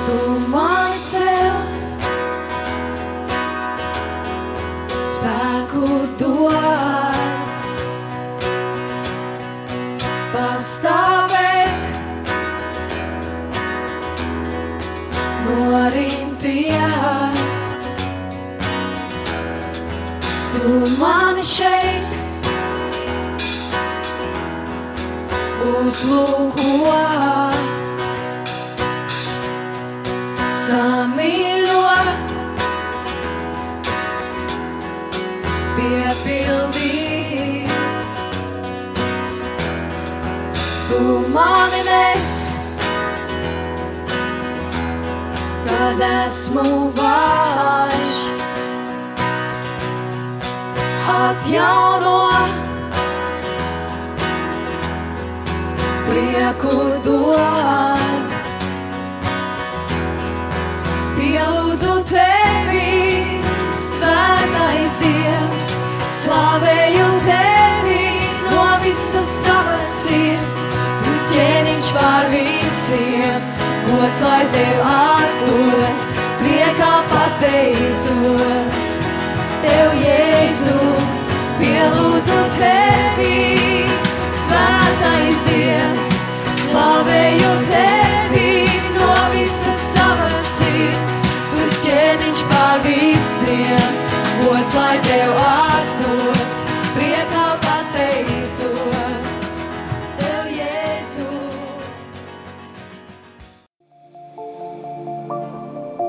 [0.04, 0.34] Tu
[15.44, 17.04] norimties.
[20.54, 22.14] Tu mani šeit
[25.64, 26.94] uzlūko,
[30.64, 31.90] samīļo,
[35.76, 36.92] piepildī.
[40.88, 41.04] Tu
[41.36, 42.33] mani nes
[45.84, 48.12] kad esmu vājš.
[51.14, 52.20] Atjauno
[56.06, 58.32] prieku dod.
[61.18, 62.96] Pielūdzu tevi,
[63.76, 65.72] svētais Dievs,
[66.20, 68.06] slavēju tevi
[68.48, 70.64] no visas savas sirds,
[71.04, 73.53] tu ķēniņš pār visiem
[73.86, 76.02] gods, lai tev atdos,
[76.40, 78.90] priekā pateicos.
[79.64, 80.76] Tev, Jēzu,
[81.60, 83.86] pielūdzu tevi,
[84.28, 86.12] svētais Dievs,
[86.66, 88.52] slavēju tevi
[88.98, 91.24] no visas savas sirds,
[91.54, 93.98] tu ķēniņš pār visiem,
[94.44, 95.93] gods, lai tev atdos,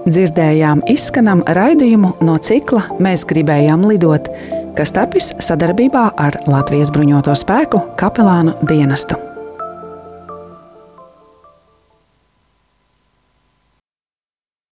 [0.05, 4.29] Dzirdējām izskanam raidījumu no cikla Mēs gribējām lidot,
[4.77, 9.24] kas tapis sadarbībā ar Latvijas bruņoto spēku kapelānu dienestu.